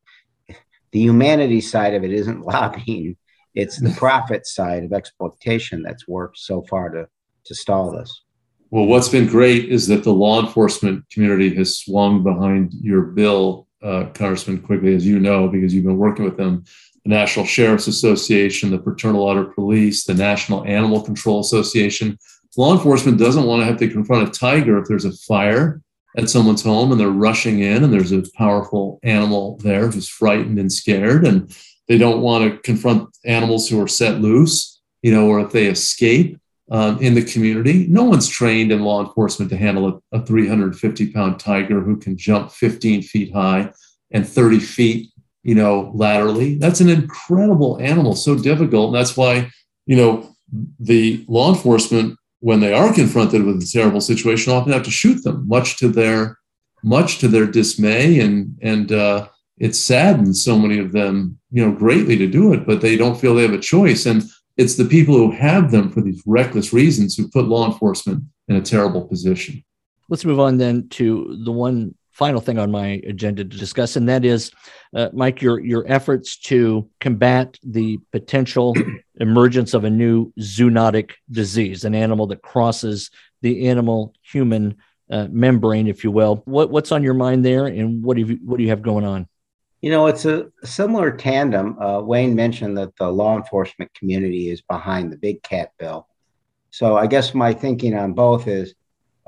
the 0.92 1.00
humanity 1.00 1.60
side 1.60 1.94
of 1.94 2.04
it 2.04 2.12
isn't 2.12 2.40
lobbying; 2.46 3.16
it's 3.54 3.80
the 3.80 3.90
profit 3.90 4.46
side 4.46 4.84
of 4.84 4.92
exploitation 4.92 5.82
that's 5.82 6.08
worked 6.08 6.38
so 6.38 6.62
far 6.62 6.88
to 6.90 7.08
to 7.44 7.54
stall 7.54 7.92
this. 7.92 8.22
Well, 8.70 8.86
what's 8.86 9.08
been 9.08 9.26
great 9.26 9.68
is 9.68 9.88
that 9.88 10.04
the 10.04 10.12
law 10.12 10.40
enforcement 10.40 11.04
community 11.10 11.52
has 11.56 11.78
swung 11.78 12.22
behind 12.22 12.72
your 12.74 13.02
bill, 13.02 13.66
uh, 13.82 14.04
Congressman 14.14 14.62
Quigley, 14.62 14.94
as 14.94 15.04
you 15.04 15.18
know, 15.18 15.48
because 15.48 15.74
you've 15.74 15.86
been 15.86 15.96
working 15.96 16.24
with 16.24 16.36
them. 16.36 16.64
The 17.04 17.10
National 17.10 17.46
Sheriff's 17.46 17.88
Association, 17.88 18.70
the 18.70 18.80
Fraternal 18.80 19.22
Order 19.22 19.46
Police, 19.46 20.04
the 20.04 20.14
National 20.14 20.64
Animal 20.66 21.02
Control 21.02 21.40
Association. 21.40 22.16
Law 22.56 22.72
enforcement 22.74 23.18
doesn't 23.18 23.44
want 23.44 23.60
to 23.60 23.66
have 23.66 23.78
to 23.78 23.88
confront 23.88 24.28
a 24.28 24.38
tiger 24.38 24.78
if 24.78 24.86
there's 24.86 25.04
a 25.04 25.12
fire 25.12 25.80
at 26.16 26.30
someone's 26.30 26.62
home 26.62 26.90
and 26.90 27.00
they're 27.00 27.08
rushing 27.08 27.60
in 27.60 27.84
and 27.84 27.92
there's 27.92 28.12
a 28.12 28.24
powerful 28.36 28.98
animal 29.02 29.58
there 29.58 29.88
who's 29.88 30.08
frightened 30.08 30.58
and 30.58 30.72
scared 30.72 31.24
and 31.24 31.54
they 31.88 31.98
don't 31.98 32.20
want 32.20 32.44
to 32.44 32.58
confront 32.60 33.08
animals 33.24 33.68
who 33.68 33.80
are 33.82 33.88
set 33.88 34.20
loose, 34.20 34.80
you 35.02 35.12
know, 35.12 35.28
or 35.28 35.40
if 35.40 35.52
they 35.52 35.66
escape 35.66 36.38
um, 36.70 36.98
in 37.00 37.14
the 37.14 37.24
community. 37.24 37.86
No 37.88 38.04
one's 38.04 38.28
trained 38.28 38.70
in 38.70 38.82
law 38.82 39.04
enforcement 39.04 39.50
to 39.50 39.56
handle 39.56 40.02
a, 40.12 40.18
a 40.18 40.24
350 40.24 41.12
pound 41.12 41.40
tiger 41.40 41.80
who 41.80 41.96
can 41.96 42.16
jump 42.16 42.52
15 42.52 43.02
feet 43.02 43.32
high 43.32 43.72
and 44.12 44.26
30 44.26 44.60
feet, 44.60 45.10
you 45.42 45.54
know, 45.54 45.90
laterally. 45.94 46.56
That's 46.56 46.80
an 46.80 46.88
incredible 46.88 47.78
animal, 47.80 48.14
so 48.14 48.36
difficult. 48.36 48.88
And 48.88 48.94
that's 48.94 49.16
why, 49.16 49.50
you 49.86 49.96
know, 49.96 50.36
the 50.78 51.24
law 51.28 51.52
enforcement, 51.52 52.16
when 52.40 52.60
they 52.60 52.72
are 52.72 52.92
confronted 52.92 53.44
with 53.44 53.62
a 53.62 53.66
terrible 53.66 54.00
situation, 54.00 54.52
often 54.52 54.72
have 54.72 54.82
to 54.82 54.90
shoot 54.90 55.22
them, 55.22 55.46
much 55.46 55.78
to 55.78 55.88
their 55.88 56.38
much 56.82 57.18
to 57.18 57.28
their 57.28 57.46
dismay 57.46 58.20
and 58.20 58.58
and 58.62 58.92
uh, 58.92 59.28
it 59.58 59.76
saddens 59.76 60.42
so 60.42 60.58
many 60.58 60.78
of 60.78 60.92
them, 60.92 61.38
you 61.50 61.64
know, 61.64 61.70
greatly 61.70 62.16
to 62.16 62.26
do 62.26 62.52
it, 62.54 62.66
but 62.66 62.80
they 62.80 62.96
don't 62.96 63.20
feel 63.20 63.34
they 63.34 63.42
have 63.42 63.52
a 63.52 63.58
choice. 63.58 64.06
And 64.06 64.24
it's 64.56 64.76
the 64.76 64.86
people 64.86 65.14
who 65.14 65.30
have 65.30 65.70
them 65.70 65.90
for 65.90 66.00
these 66.00 66.22
reckless 66.26 66.72
reasons 66.72 67.14
who 67.14 67.28
put 67.28 67.44
law 67.44 67.70
enforcement 67.70 68.24
in 68.48 68.56
a 68.56 68.62
terrible 68.62 69.06
position. 69.06 69.62
Let's 70.08 70.24
move 70.24 70.40
on 70.40 70.56
then 70.56 70.88
to 70.90 71.38
the 71.44 71.52
one 71.52 71.94
final 72.12 72.40
thing 72.40 72.58
on 72.58 72.70
my 72.70 73.00
agenda 73.06 73.44
to 73.44 73.56
discuss, 73.56 73.96
and 73.96 74.08
that 74.08 74.24
is, 74.24 74.50
uh, 74.94 75.08
Mike, 75.12 75.42
your 75.42 75.60
your 75.60 75.84
efforts 75.86 76.36
to 76.38 76.88
combat 77.00 77.58
the 77.62 77.98
potential 78.12 78.74
emergence 79.20 79.74
of 79.74 79.84
a 79.84 79.90
new 79.90 80.32
zoonotic 80.40 81.12
disease, 81.30 81.84
an 81.84 81.94
animal 81.94 82.26
that 82.28 82.42
crosses 82.42 83.10
the 83.42 83.68
animal 83.68 84.14
human 84.22 84.76
uh, 85.10 85.26
membrane, 85.30 85.86
if 85.86 86.04
you 86.04 86.10
will. 86.10 86.42
What 86.44 86.70
what's 86.70 86.92
on 86.92 87.02
your 87.02 87.14
mind 87.14 87.44
there, 87.44 87.66
and 87.66 88.02
what 88.02 88.16
do 88.16 88.22
you 88.22 88.38
what 88.44 88.56
do 88.58 88.62
you 88.62 88.70
have 88.70 88.82
going 88.82 89.04
on? 89.04 89.28
You 89.80 89.90
know, 89.90 90.06
it's 90.08 90.26
a 90.26 90.50
similar 90.62 91.10
tandem. 91.10 91.78
Uh, 91.78 92.00
Wayne 92.00 92.34
mentioned 92.34 92.76
that 92.76 92.94
the 92.96 93.10
law 93.10 93.36
enforcement 93.36 93.92
community 93.94 94.50
is 94.50 94.60
behind 94.60 95.10
the 95.10 95.16
big 95.16 95.42
cat 95.42 95.72
bill. 95.78 96.06
So 96.70 96.96
I 96.96 97.06
guess 97.06 97.34
my 97.34 97.52
thinking 97.52 97.96
on 97.96 98.12
both 98.12 98.46
is 98.46 98.74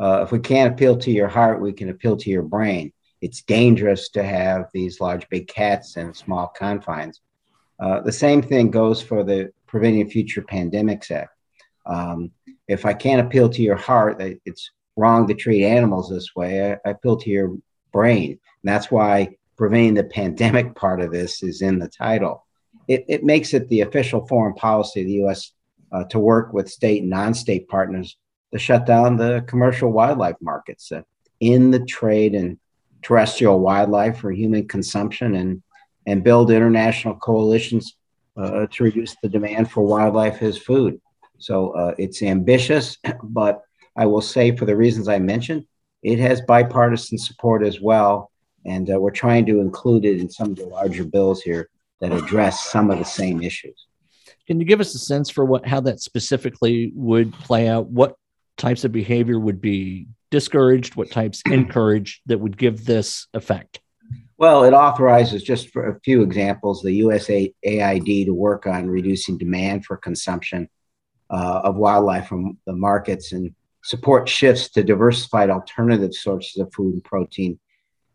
uh, 0.00 0.22
if 0.22 0.32
we 0.32 0.38
can't 0.38 0.72
appeal 0.72 0.96
to 0.98 1.10
your 1.10 1.28
heart, 1.28 1.60
we 1.60 1.72
can 1.72 1.88
appeal 1.88 2.16
to 2.16 2.30
your 2.30 2.42
brain. 2.42 2.92
It's 3.20 3.42
dangerous 3.42 4.08
to 4.10 4.22
have 4.22 4.66
these 4.72 5.00
large 5.00 5.28
big 5.28 5.46
cats 5.48 5.96
in 5.96 6.12
small 6.12 6.48
confines. 6.48 7.20
Uh, 7.78 8.00
the 8.00 8.12
same 8.12 8.42
thing 8.42 8.70
goes 8.70 9.02
for 9.02 9.22
the 9.22 9.52
Preventing 9.66 10.10
Future 10.10 10.42
Pandemics 10.42 11.10
Act. 11.10 11.30
Um, 11.86 12.30
if 12.68 12.86
I 12.86 12.94
can't 12.94 13.26
appeal 13.26 13.48
to 13.50 13.62
your 13.62 13.76
heart, 13.76 14.16
it's 14.20 14.70
wrong 14.96 15.26
to 15.26 15.34
treat 15.34 15.64
animals 15.64 16.10
this 16.10 16.34
way, 16.34 16.72
I, 16.72 16.88
I 16.88 16.92
appeal 16.92 17.16
to 17.16 17.30
your 17.30 17.56
brain. 17.92 18.30
And 18.30 18.38
that's 18.64 18.90
why 18.90 19.36
preventing 19.56 19.94
the 19.94 20.04
pandemic 20.04 20.74
part 20.76 21.00
of 21.00 21.12
this 21.12 21.42
is 21.42 21.62
in 21.62 21.78
the 21.78 21.88
title. 21.88 22.46
It, 22.88 23.04
it 23.08 23.24
makes 23.24 23.54
it 23.54 23.68
the 23.68 23.82
official 23.82 24.26
foreign 24.26 24.54
policy 24.54 25.02
of 25.02 25.06
the 25.06 25.12
U.S. 25.14 25.52
Uh, 25.92 26.04
to 26.04 26.18
work 26.18 26.52
with 26.52 26.70
state 26.70 27.02
and 27.02 27.10
non-state 27.10 27.68
partners 27.68 28.16
to 28.52 28.58
shut 28.58 28.86
down 28.86 29.16
the 29.16 29.44
commercial 29.46 29.90
wildlife 29.90 30.36
markets 30.40 30.92
uh, 30.92 31.02
in 31.40 31.70
the 31.70 31.84
trade 31.84 32.34
and 32.34 32.58
terrestrial 33.02 33.58
wildlife 33.60 34.18
for 34.18 34.30
human 34.30 34.66
consumption 34.68 35.34
and 35.34 35.62
and 36.06 36.24
build 36.24 36.50
international 36.50 37.14
coalitions 37.14 37.96
uh, 38.36 38.66
to 38.72 38.84
reduce 38.84 39.14
the 39.22 39.28
demand 39.28 39.70
for 39.70 39.84
wildlife 39.84 40.42
as 40.42 40.58
food. 40.58 41.00
So 41.38 41.70
uh, 41.70 41.94
it's 41.96 42.22
ambitious, 42.22 42.98
but 43.22 43.62
I 43.96 44.06
will 44.06 44.20
say, 44.20 44.56
for 44.56 44.64
the 44.64 44.74
reasons 44.74 45.06
I 45.06 45.20
mentioned, 45.20 45.64
it 46.02 46.18
has 46.18 46.40
bipartisan 46.40 47.18
support 47.18 47.64
as 47.64 47.80
well 47.80 48.32
and 48.64 48.90
uh, 48.90 49.00
we're 49.00 49.10
trying 49.10 49.46
to 49.46 49.60
include 49.60 50.04
it 50.04 50.20
in 50.20 50.30
some 50.30 50.50
of 50.50 50.56
the 50.56 50.66
larger 50.66 51.04
bills 51.04 51.42
here 51.42 51.68
that 52.00 52.12
address 52.12 52.70
some 52.70 52.90
of 52.90 52.98
the 52.98 53.04
same 53.04 53.42
issues. 53.42 53.86
Can 54.46 54.58
you 54.58 54.66
give 54.66 54.80
us 54.80 54.94
a 54.94 54.98
sense 54.98 55.30
for 55.30 55.44
what 55.44 55.66
how 55.66 55.80
that 55.80 56.00
specifically 56.00 56.92
would 56.94 57.32
play 57.32 57.68
out? 57.68 57.86
What 57.88 58.16
types 58.56 58.84
of 58.84 58.92
behavior 58.92 59.38
would 59.38 59.60
be 59.60 60.08
discouraged? 60.30 60.96
What 60.96 61.10
types 61.10 61.42
encouraged 61.50 62.22
that 62.26 62.38
would 62.38 62.56
give 62.56 62.84
this 62.84 63.26
effect? 63.34 63.80
Well, 64.38 64.64
it 64.64 64.72
authorizes, 64.72 65.42
just 65.44 65.68
for 65.68 65.88
a 65.88 66.00
few 66.00 66.22
examples, 66.22 66.82
the 66.82 67.00
USAID 67.00 68.26
to 68.26 68.34
work 68.34 68.66
on 68.66 68.90
reducing 68.90 69.38
demand 69.38 69.84
for 69.84 69.96
consumption 69.96 70.68
uh, 71.30 71.60
of 71.64 71.76
wildlife 71.76 72.26
from 72.26 72.58
the 72.66 72.72
markets 72.72 73.32
and 73.32 73.54
support 73.84 74.28
shifts 74.28 74.70
to 74.70 74.82
diversified 74.82 75.50
alternative 75.50 76.12
sources 76.12 76.60
of 76.60 76.72
food 76.74 76.94
and 76.94 77.04
protein 77.04 77.58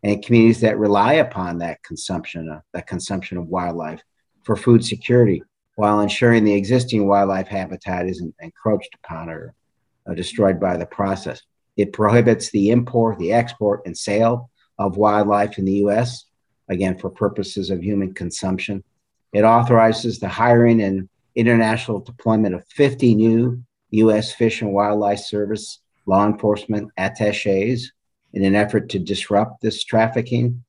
and 0.04 0.24
communities 0.24 0.62
that 0.62 0.78
rely 0.78 1.14
upon 1.14 1.58
that 1.58 1.82
consumption, 1.84 2.50
uh, 2.50 2.60
that 2.74 2.88
consumption 2.88 3.38
of 3.38 3.48
wildlife 3.48 4.02
for 4.44 4.56
food 4.56 4.84
security, 4.84 5.42
while 5.76 6.02
ensuring 6.02 6.44
the 6.44 6.54
existing 6.54 7.08
wildlife 7.08 7.48
habitat 7.48 8.08
isn't 8.08 8.34
encroached 8.40 8.96
upon 9.04 9.30
or 9.30 9.54
uh, 10.10 10.14
destroyed 10.14 10.60
by 10.60 10.78
the 10.78 10.86
process. 10.86 11.42
It 11.76 11.94
prohibits 11.94 12.50
the 12.50 12.72
import, 12.72 13.20
the 13.20 13.34
export, 13.34 13.86
and 13.86 13.98
sale 13.98 14.50
of 14.80 14.98
wildlife 14.98 15.58
in 15.58 15.66
the 15.66 15.74
U.S. 15.74 16.26
Again, 16.70 16.98
for 16.98 17.10
purposes 17.10 17.70
of 17.70 17.84
human 17.84 18.14
consumption. 18.14 18.84
It 19.34 19.44
authorizes 19.44 20.20
the 20.20 20.28
hiring 20.28 20.82
and 20.82 21.08
international 21.36 22.00
deployment 22.00 22.56
of 22.56 22.66
50 22.68 23.16
new 23.16 23.64
U.S. 23.92 24.34
Fish 24.34 24.62
and 24.62 24.74
Wildlife 24.74 25.20
Service 25.20 25.80
law 26.06 26.26
enforcement 26.26 26.92
attaches 26.98 27.92
in 28.34 28.44
an 28.44 28.56
effort 28.56 28.90
to 28.90 29.00
disrupt 29.00 29.62
this 29.62 29.84
trafficking. 29.84 30.64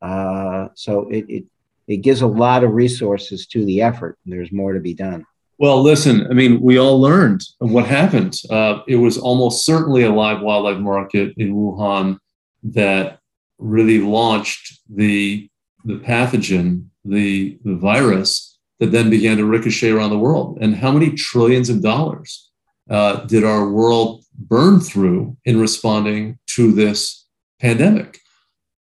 Uh, 0.00 0.68
so 0.74 1.08
it, 1.08 1.24
it, 1.28 1.44
it 1.86 1.96
gives 1.98 2.22
a 2.22 2.26
lot 2.26 2.64
of 2.64 2.72
resources 2.72 3.46
to 3.48 3.64
the 3.64 3.82
effort. 3.82 4.18
There's 4.24 4.52
more 4.52 4.72
to 4.72 4.80
be 4.80 4.94
done. 4.94 5.26
Well, 5.58 5.82
listen, 5.82 6.26
I 6.28 6.34
mean, 6.34 6.60
we 6.60 6.78
all 6.78 7.00
learned 7.00 7.42
what 7.58 7.86
happened. 7.86 8.40
Uh, 8.50 8.80
it 8.88 8.96
was 8.96 9.16
almost 9.16 9.64
certainly 9.64 10.02
a 10.02 10.12
live 10.12 10.40
wildlife 10.40 10.78
market 10.78 11.34
in 11.36 11.54
Wuhan 11.54 12.18
that 12.64 13.20
really 13.58 14.00
launched 14.00 14.80
the, 14.88 15.48
the 15.84 15.98
pathogen, 15.98 16.86
the, 17.04 17.58
the 17.64 17.76
virus, 17.76 18.58
that 18.80 18.90
then 18.90 19.10
began 19.10 19.36
to 19.36 19.44
ricochet 19.44 19.90
around 19.90 20.10
the 20.10 20.18
world. 20.18 20.58
And 20.60 20.74
how 20.74 20.90
many 20.90 21.10
trillions 21.12 21.70
of 21.70 21.82
dollars 21.82 22.50
uh, 22.90 23.24
did 23.26 23.44
our 23.44 23.68
world 23.70 24.24
burn 24.36 24.80
through 24.80 25.36
in 25.44 25.60
responding 25.60 26.38
to 26.48 26.72
this 26.72 27.26
pandemic. 27.60 28.18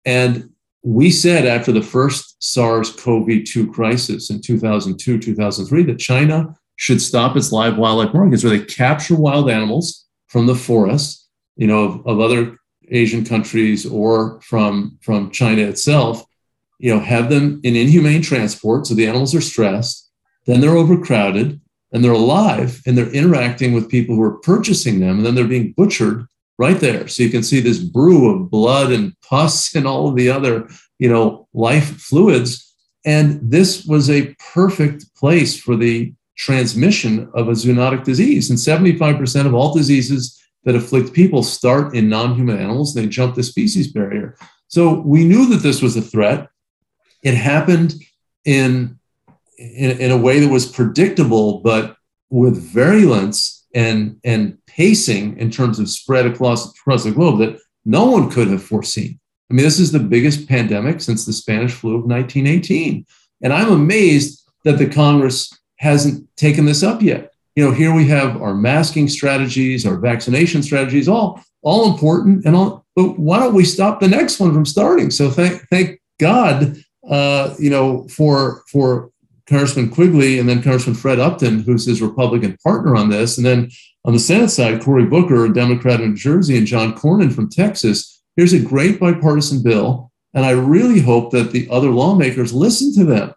And 0.06 0.50
we 0.84 1.10
said 1.10 1.46
after 1.46 1.72
the 1.72 1.82
first 1.82 2.36
SARS 2.44 2.92
CoV 2.92 3.46
2 3.46 3.72
crisis 3.72 4.30
in 4.30 4.42
2002, 4.42 5.20
2003, 5.20 5.84
that 5.84 6.00
China 6.00 6.54
should 6.76 7.02
stop 7.02 7.38
its 7.38 7.52
live 7.52 7.78
wildlife 7.78 8.14
markets 8.14 8.44
where 8.44 8.58
they 8.58 8.66
capture 8.66 9.16
wild 9.16 9.50
animals 9.50 10.06
from 10.28 10.48
the 10.48 10.56
forests, 10.56 11.28
you 11.56 11.68
know, 11.68 11.84
of, 11.84 12.08
of 12.08 12.20
other 12.20 12.58
Asian 12.90 13.24
countries 13.24 13.86
or 13.86 14.42
from, 14.42 14.98
from 15.02 15.32
China 15.32 15.62
itself, 15.62 16.26
you 16.80 16.94
know, 16.94 17.00
have 17.00 17.30
them 17.30 17.62
in 17.64 17.76
inhumane 17.76 18.22
transport. 18.22 18.88
So 18.88 18.94
the 18.94 19.08
animals 19.08 19.36
are 19.36 19.42
stressed, 19.42 20.10
then 20.46 20.60
they're 20.60 20.78
overcrowded, 20.78 21.62
and 21.94 22.04
they're 22.04 22.12
alive 22.12 22.82
and 22.86 22.98
they're 22.98 23.14
interacting 23.14 23.72
with 23.72 23.90
people 23.90 24.16
who 24.16 24.24
are 24.24 24.40
purchasing 24.40 25.00
them 25.00 25.18
and 25.18 25.26
then 25.26 25.36
they're 25.36 25.46
being 25.46 25.72
butchered 25.78 26.26
right 26.58 26.80
there 26.80 27.08
so 27.08 27.24
you 27.24 27.30
can 27.30 27.44
see 27.44 27.60
this 27.60 27.80
brew 27.80 28.30
of 28.30 28.50
blood 28.50 28.92
and 28.92 29.14
pus 29.22 29.74
and 29.76 29.88
all 29.88 30.10
of 30.10 30.16
the 30.16 30.30
other 30.30 30.68
you 31.00 31.08
know 31.08 31.48
life 31.54 32.02
fluids 32.02 32.72
and 33.06 33.40
this 33.44 33.86
was 33.86 34.10
a 34.10 34.36
perfect 34.54 35.06
place 35.16 35.60
for 35.60 35.76
the 35.76 36.14
transmission 36.36 37.30
of 37.34 37.48
a 37.48 37.52
zoonotic 37.52 38.04
disease 38.04 38.50
and 38.50 38.58
75% 38.58 39.46
of 39.46 39.54
all 39.54 39.74
diseases 39.74 40.42
that 40.64 40.76
afflict 40.76 41.14
people 41.14 41.44
start 41.44 41.96
in 41.96 42.10
non-human 42.10 42.58
animals 42.58 42.94
they 42.94 43.06
jump 43.06 43.36
the 43.36 43.44
species 43.44 43.92
barrier 43.92 44.36
So 44.68 45.02
we 45.02 45.26
knew 45.26 45.48
that 45.50 45.62
this 45.62 45.82
was 45.82 45.96
a 45.96 46.02
threat. 46.02 46.50
It 47.22 47.36
happened 47.36 47.94
in, 48.46 49.00
in, 49.60 49.92
in 50.00 50.12
a 50.12 50.18
way 50.18 50.40
that 50.40 50.50
was 50.50 50.66
predictable, 50.66 51.60
but 51.60 51.96
with 52.30 52.58
virulence 52.58 53.68
and, 53.76 54.18
and 54.24 54.58
pacing 54.66 55.38
in 55.38 55.52
terms 55.52 55.78
of 55.80 55.90
spread 55.90 56.26
across, 56.26 56.72
across 56.72 57.04
the 57.04 57.12
globe 57.12 57.40
that 57.40 57.60
no 57.86 58.06
one 58.06 58.32
could 58.32 58.48
have 58.48 58.64
foreseen. 58.64 59.20
I 59.50 59.54
mean, 59.54 59.64
this 59.64 59.80
is 59.80 59.92
the 59.92 60.00
biggest 60.00 60.48
pandemic 60.48 61.02
since 61.02 61.26
the 61.26 61.34
Spanish 61.34 61.74
flu 61.74 61.92
of 61.92 62.06
1918. 62.06 63.06
And 63.44 63.54
I'm 63.54 63.72
amazed 63.72 64.50
that 64.64 64.80
the 64.80 64.90
Congress 64.90 65.54
hasn't 65.78 66.28
taken 66.38 66.66
this 66.66 66.84
up 66.84 67.02
yet. 67.02 67.34
You 67.56 67.66
know, 67.66 67.72
here 67.72 67.94
we 67.94 68.08
have 68.08 68.42
our 68.42 68.54
masking 68.54 69.08
strategies, 69.08 69.86
our 69.86 69.98
vaccination 69.98 70.64
strategies, 70.64 71.08
all 71.08 71.44
all 71.62 71.92
important 71.92 72.46
and 72.46 72.56
all. 72.56 72.86
But 72.96 73.20
why 73.20 73.40
don't 73.40 73.54
we 73.54 73.66
stop 73.66 74.00
the 74.00 74.08
next 74.08 74.40
one 74.40 74.54
from 74.54 74.66
starting? 74.66 75.12
So 75.12 75.30
thank 75.30 75.62
thank 75.70 76.02
God, 76.20 76.78
uh, 77.10 77.54
you 77.60 77.70
know, 77.70 78.08
for 78.08 78.64
for 78.72 79.12
Congressman 79.48 79.90
Quigley 79.90 80.40
and 80.40 80.48
then 80.48 80.62
Congressman 80.62 80.96
Fred 80.96 81.20
Upton, 81.20 81.60
who's 81.60 81.86
his 81.86 82.02
Republican 82.02 82.58
partner 82.64 82.96
on 82.96 83.10
this, 83.10 83.38
and 83.38 83.46
then 83.46 83.70
on 84.06 84.14
the 84.14 84.20
Senate 84.20 84.50
side, 84.50 84.82
Cory 84.82 85.06
Booker, 85.06 85.46
a 85.46 85.54
Democrat 85.54 86.02
in 86.02 86.12
New 86.12 86.16
Jersey, 86.16 86.58
and 86.58 86.68
John 86.68 86.94
Cornyn 86.94 87.34
from 87.34 87.50
Texas. 87.50 88.22
Here's 88.36 88.54
a 88.54 88.60
great 88.60 89.00
bipartisan 89.00 89.62
bill, 89.62 90.12
and 90.34 90.46
I 90.46 90.52
really 90.52 91.02
hope 91.02 91.32
that 91.32 91.52
the 91.52 91.68
other 91.70 91.90
lawmakers 91.90 92.54
listen 92.54 92.94
to 92.96 93.06
them 93.06 93.34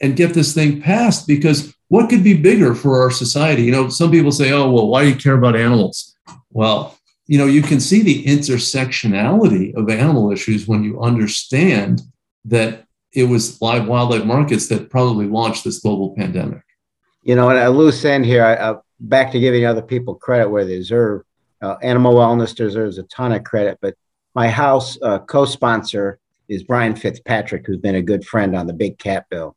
and 0.00 0.16
get 0.16 0.34
this 0.34 0.54
thing 0.54 0.80
passed 0.80 1.26
because 1.26 1.74
what 1.90 2.08
could 2.08 2.22
be 2.22 2.34
bigger 2.34 2.72
for 2.72 3.02
our 3.02 3.10
society? 3.10 3.64
You 3.64 3.72
know, 3.72 3.88
some 3.88 4.12
people 4.12 4.30
say, 4.30 4.52
oh, 4.52 4.70
well, 4.70 4.86
why 4.86 5.02
do 5.02 5.10
you 5.10 5.16
care 5.16 5.34
about 5.34 5.56
animals? 5.56 6.16
Well, 6.52 6.96
you 7.26 7.36
know, 7.36 7.46
you 7.46 7.62
can 7.62 7.80
see 7.80 8.00
the 8.02 8.24
intersectionality 8.24 9.74
of 9.74 9.90
animal 9.90 10.30
issues 10.30 10.68
when 10.68 10.84
you 10.84 11.00
understand 11.02 12.02
that 12.44 12.84
it 13.12 13.24
was 13.24 13.60
live 13.60 13.88
wildlife 13.88 14.24
markets 14.24 14.68
that 14.68 14.88
probably 14.88 15.26
launched 15.26 15.64
this 15.64 15.80
global 15.80 16.14
pandemic. 16.14 16.62
You 17.24 17.34
know, 17.34 17.50
a 17.50 17.68
loose 17.68 18.04
end 18.04 18.24
here, 18.24 18.44
I, 18.44 18.70
I, 18.70 18.76
back 19.00 19.32
to 19.32 19.40
giving 19.40 19.66
other 19.66 19.82
people 19.82 20.14
credit 20.14 20.48
where 20.48 20.64
they 20.64 20.76
deserve. 20.76 21.22
Uh, 21.60 21.74
animal 21.82 22.14
wellness 22.14 22.54
deserves 22.54 22.98
a 22.98 23.02
ton 23.04 23.32
of 23.32 23.42
credit, 23.42 23.78
but 23.82 23.94
my 24.36 24.48
house 24.48 24.96
uh, 25.02 25.18
co 25.18 25.44
sponsor 25.44 26.20
is 26.48 26.62
Brian 26.62 26.94
Fitzpatrick, 26.94 27.66
who's 27.66 27.78
been 27.78 27.96
a 27.96 28.02
good 28.02 28.24
friend 28.24 28.56
on 28.56 28.68
the 28.68 28.72
big 28.72 28.96
cat 28.98 29.26
bill 29.28 29.56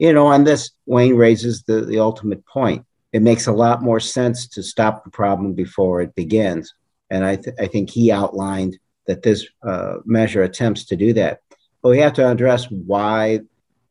you 0.00 0.14
know, 0.14 0.26
on 0.26 0.44
this, 0.44 0.70
Wayne 0.86 1.14
raises 1.14 1.62
the, 1.62 1.82
the 1.82 1.98
ultimate 1.98 2.44
point. 2.46 2.84
It 3.12 3.20
makes 3.20 3.46
a 3.46 3.52
lot 3.52 3.82
more 3.82 4.00
sense 4.00 4.48
to 4.48 4.62
stop 4.62 5.04
the 5.04 5.10
problem 5.10 5.52
before 5.52 6.00
it 6.00 6.14
begins. 6.14 6.72
And 7.10 7.22
I, 7.22 7.36
th- 7.36 7.56
I 7.60 7.66
think 7.66 7.90
he 7.90 8.10
outlined 8.10 8.78
that 9.06 9.22
this 9.22 9.46
uh, 9.62 9.96
measure 10.06 10.42
attempts 10.42 10.86
to 10.86 10.96
do 10.96 11.12
that. 11.14 11.40
But 11.82 11.90
we 11.90 11.98
have 11.98 12.14
to 12.14 12.30
address 12.30 12.70
why 12.70 13.40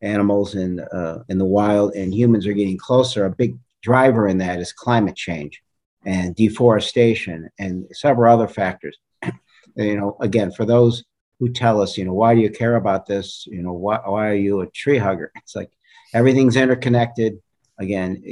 animals 0.02 0.56
in, 0.56 0.80
uh, 0.80 1.22
in 1.28 1.38
the 1.38 1.44
wild 1.44 1.94
and 1.94 2.12
humans 2.12 2.44
are 2.48 2.54
getting 2.54 2.78
closer. 2.78 3.24
A 3.24 3.30
big 3.30 3.56
driver 3.80 4.26
in 4.26 4.38
that 4.38 4.58
is 4.58 4.72
climate 4.72 5.16
change 5.16 5.62
and 6.04 6.34
deforestation 6.34 7.48
and 7.60 7.86
several 7.92 8.34
other 8.34 8.48
factors. 8.48 8.98
you 9.76 9.96
know, 9.96 10.16
again, 10.20 10.50
for 10.50 10.64
those 10.64 11.04
who 11.38 11.50
tell 11.50 11.80
us, 11.80 11.96
you 11.96 12.04
know, 12.04 12.14
why 12.14 12.34
do 12.34 12.40
you 12.40 12.50
care 12.50 12.74
about 12.74 13.06
this? 13.06 13.46
You 13.46 13.62
know, 13.62 13.74
why, 13.74 14.00
why 14.04 14.28
are 14.28 14.34
you 14.34 14.62
a 14.62 14.66
tree 14.70 14.98
hugger? 14.98 15.30
It's 15.36 15.54
like, 15.54 15.70
everything's 16.12 16.56
interconnected. 16.56 17.40
Again, 17.78 18.22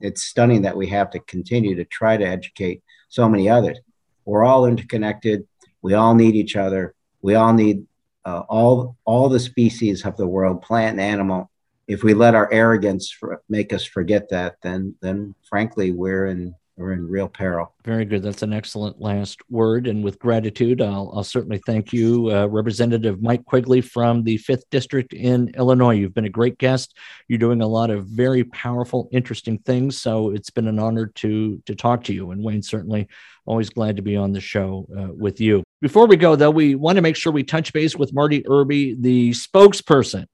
it's 0.00 0.22
stunning 0.22 0.62
that 0.62 0.76
we 0.76 0.88
have 0.88 1.10
to 1.10 1.20
continue 1.20 1.74
to 1.76 1.84
try 1.84 2.16
to 2.16 2.26
educate 2.26 2.82
so 3.08 3.28
many 3.28 3.48
others. 3.48 3.78
We're 4.24 4.44
all 4.44 4.66
interconnected. 4.66 5.46
We 5.82 5.94
all 5.94 6.14
need 6.14 6.34
each 6.34 6.56
other. 6.56 6.94
We 7.22 7.34
all 7.34 7.52
need 7.52 7.86
uh, 8.24 8.42
all 8.48 8.96
all 9.04 9.28
the 9.28 9.40
species 9.40 10.04
of 10.04 10.16
the 10.16 10.26
world, 10.26 10.62
plant 10.62 10.98
and 10.98 11.00
animal. 11.00 11.50
If 11.86 12.02
we 12.02 12.14
let 12.14 12.34
our 12.34 12.52
arrogance 12.52 13.10
for, 13.10 13.40
make 13.48 13.72
us 13.72 13.84
forget 13.84 14.28
that, 14.30 14.56
then 14.62 14.96
then 15.00 15.34
frankly 15.48 15.92
we're 15.92 16.26
in 16.26 16.54
we're 16.76 16.92
in 16.92 17.08
real 17.08 17.28
peril. 17.28 17.72
Very 17.84 18.04
good. 18.04 18.22
That's 18.22 18.42
an 18.42 18.52
excellent 18.52 19.00
last 19.00 19.40
word. 19.48 19.86
And 19.86 20.04
with 20.04 20.18
gratitude, 20.18 20.82
I'll, 20.82 21.10
I'll 21.14 21.24
certainly 21.24 21.60
thank 21.64 21.92
you, 21.92 22.30
uh, 22.30 22.46
Representative 22.46 23.22
Mike 23.22 23.44
Quigley 23.46 23.80
from 23.80 24.22
the 24.24 24.38
5th 24.38 24.64
District 24.70 25.14
in 25.14 25.50
Illinois. 25.56 25.94
You've 25.94 26.14
been 26.14 26.26
a 26.26 26.30
great 26.30 26.58
guest. 26.58 26.96
You're 27.28 27.38
doing 27.38 27.62
a 27.62 27.66
lot 27.66 27.90
of 27.90 28.06
very 28.06 28.44
powerful, 28.44 29.08
interesting 29.10 29.58
things. 29.58 30.00
So 30.00 30.30
it's 30.30 30.50
been 30.50 30.68
an 30.68 30.78
honor 30.78 31.06
to, 31.06 31.62
to 31.64 31.74
talk 31.74 32.04
to 32.04 32.14
you. 32.14 32.30
And 32.30 32.44
Wayne, 32.44 32.62
certainly 32.62 33.08
always 33.46 33.70
glad 33.70 33.96
to 33.96 34.02
be 34.02 34.16
on 34.16 34.32
the 34.32 34.40
show 34.40 34.86
uh, 34.98 35.14
with 35.14 35.40
you. 35.40 35.62
Before 35.80 36.06
we 36.06 36.16
go, 36.16 36.36
though, 36.36 36.50
we 36.50 36.74
want 36.74 36.96
to 36.96 37.02
make 37.02 37.16
sure 37.16 37.32
we 37.32 37.44
touch 37.44 37.72
base 37.72 37.96
with 37.96 38.12
Marty 38.12 38.46
Irby, 38.46 38.96
the 39.00 39.30
spokesperson 39.30 40.26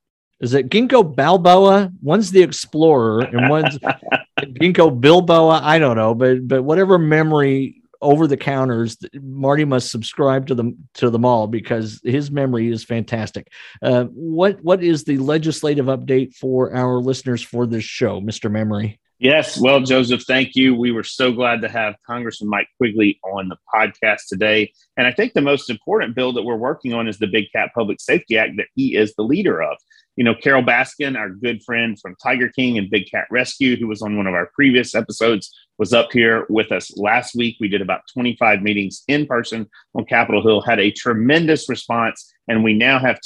is 0.42 0.54
it 0.54 0.68
Ginkgo 0.68 1.14
Balboa? 1.14 1.90
One's 2.02 2.32
the 2.32 2.42
explorer 2.42 3.20
and 3.20 3.48
one's 3.48 3.78
Ginkgo 4.40 5.00
Bilboa. 5.00 5.62
I 5.62 5.78
don't 5.78 5.96
know, 5.96 6.14
but 6.14 6.46
but 6.46 6.64
whatever 6.64 6.98
memory 6.98 7.82
over 8.00 8.26
the 8.26 8.36
counters, 8.36 8.98
Marty 9.14 9.64
must 9.64 9.90
subscribe 9.90 10.48
to 10.48 10.56
them 10.56 10.88
to 10.94 11.08
them 11.10 11.24
all 11.24 11.46
because 11.46 12.00
his 12.02 12.32
memory 12.32 12.68
is 12.68 12.84
fantastic. 12.84 13.52
Uh, 13.80 14.04
what 14.06 14.60
what 14.62 14.82
is 14.82 15.04
the 15.04 15.18
legislative 15.18 15.86
update 15.86 16.34
for 16.34 16.74
our 16.74 16.98
listeners 16.98 17.40
for 17.40 17.64
this 17.64 17.84
show, 17.84 18.20
Mister 18.20 18.50
Memory? 18.50 18.98
Yes, 19.22 19.56
well, 19.56 19.80
Joseph, 19.80 20.24
thank 20.24 20.56
you. 20.56 20.74
We 20.74 20.90
were 20.90 21.04
so 21.04 21.30
glad 21.30 21.60
to 21.60 21.68
have 21.68 21.94
Congressman 22.04 22.50
Mike 22.50 22.66
Quigley 22.76 23.20
on 23.22 23.48
the 23.48 23.56
podcast 23.72 24.22
today. 24.28 24.72
And 24.96 25.06
I 25.06 25.12
think 25.12 25.32
the 25.32 25.40
most 25.40 25.70
important 25.70 26.16
bill 26.16 26.32
that 26.32 26.42
we're 26.42 26.56
working 26.56 26.92
on 26.92 27.06
is 27.06 27.18
the 27.18 27.28
Big 27.28 27.44
Cat 27.52 27.70
Public 27.72 28.00
Safety 28.00 28.36
Act 28.36 28.56
that 28.56 28.66
he 28.74 28.96
is 28.96 29.14
the 29.14 29.22
leader 29.22 29.62
of 29.62 29.78
you 30.16 30.24
know, 30.24 30.34
Carole 30.34 30.62
Baskin, 30.62 31.16
our 31.16 31.30
good 31.30 31.62
friend 31.62 31.98
from 31.98 32.16
Tiger 32.22 32.48
King 32.48 32.76
and 32.76 32.90
Big 32.90 33.10
Cat 33.10 33.26
Rescue, 33.30 33.76
who 33.76 33.88
was 33.88 34.02
on 34.02 34.16
one 34.16 34.26
of 34.26 34.34
our 34.34 34.50
previous 34.54 34.94
episodes, 34.94 35.54
was 35.78 35.92
up 35.92 36.12
here 36.12 36.46
with 36.50 36.70
us 36.70 36.94
last 36.96 37.34
week. 37.34 37.56
We 37.60 37.68
did 37.68 37.80
about 37.80 38.02
25 38.12 38.60
meetings 38.60 39.04
in 39.08 39.26
person 39.26 39.68
on 39.94 40.04
Capitol 40.04 40.42
Hill, 40.42 40.60
had 40.60 40.80
a 40.80 40.90
tremendous 40.90 41.68
response, 41.68 42.30
and 42.46 42.62
we 42.62 42.74
now 42.74 42.98
have 42.98 43.20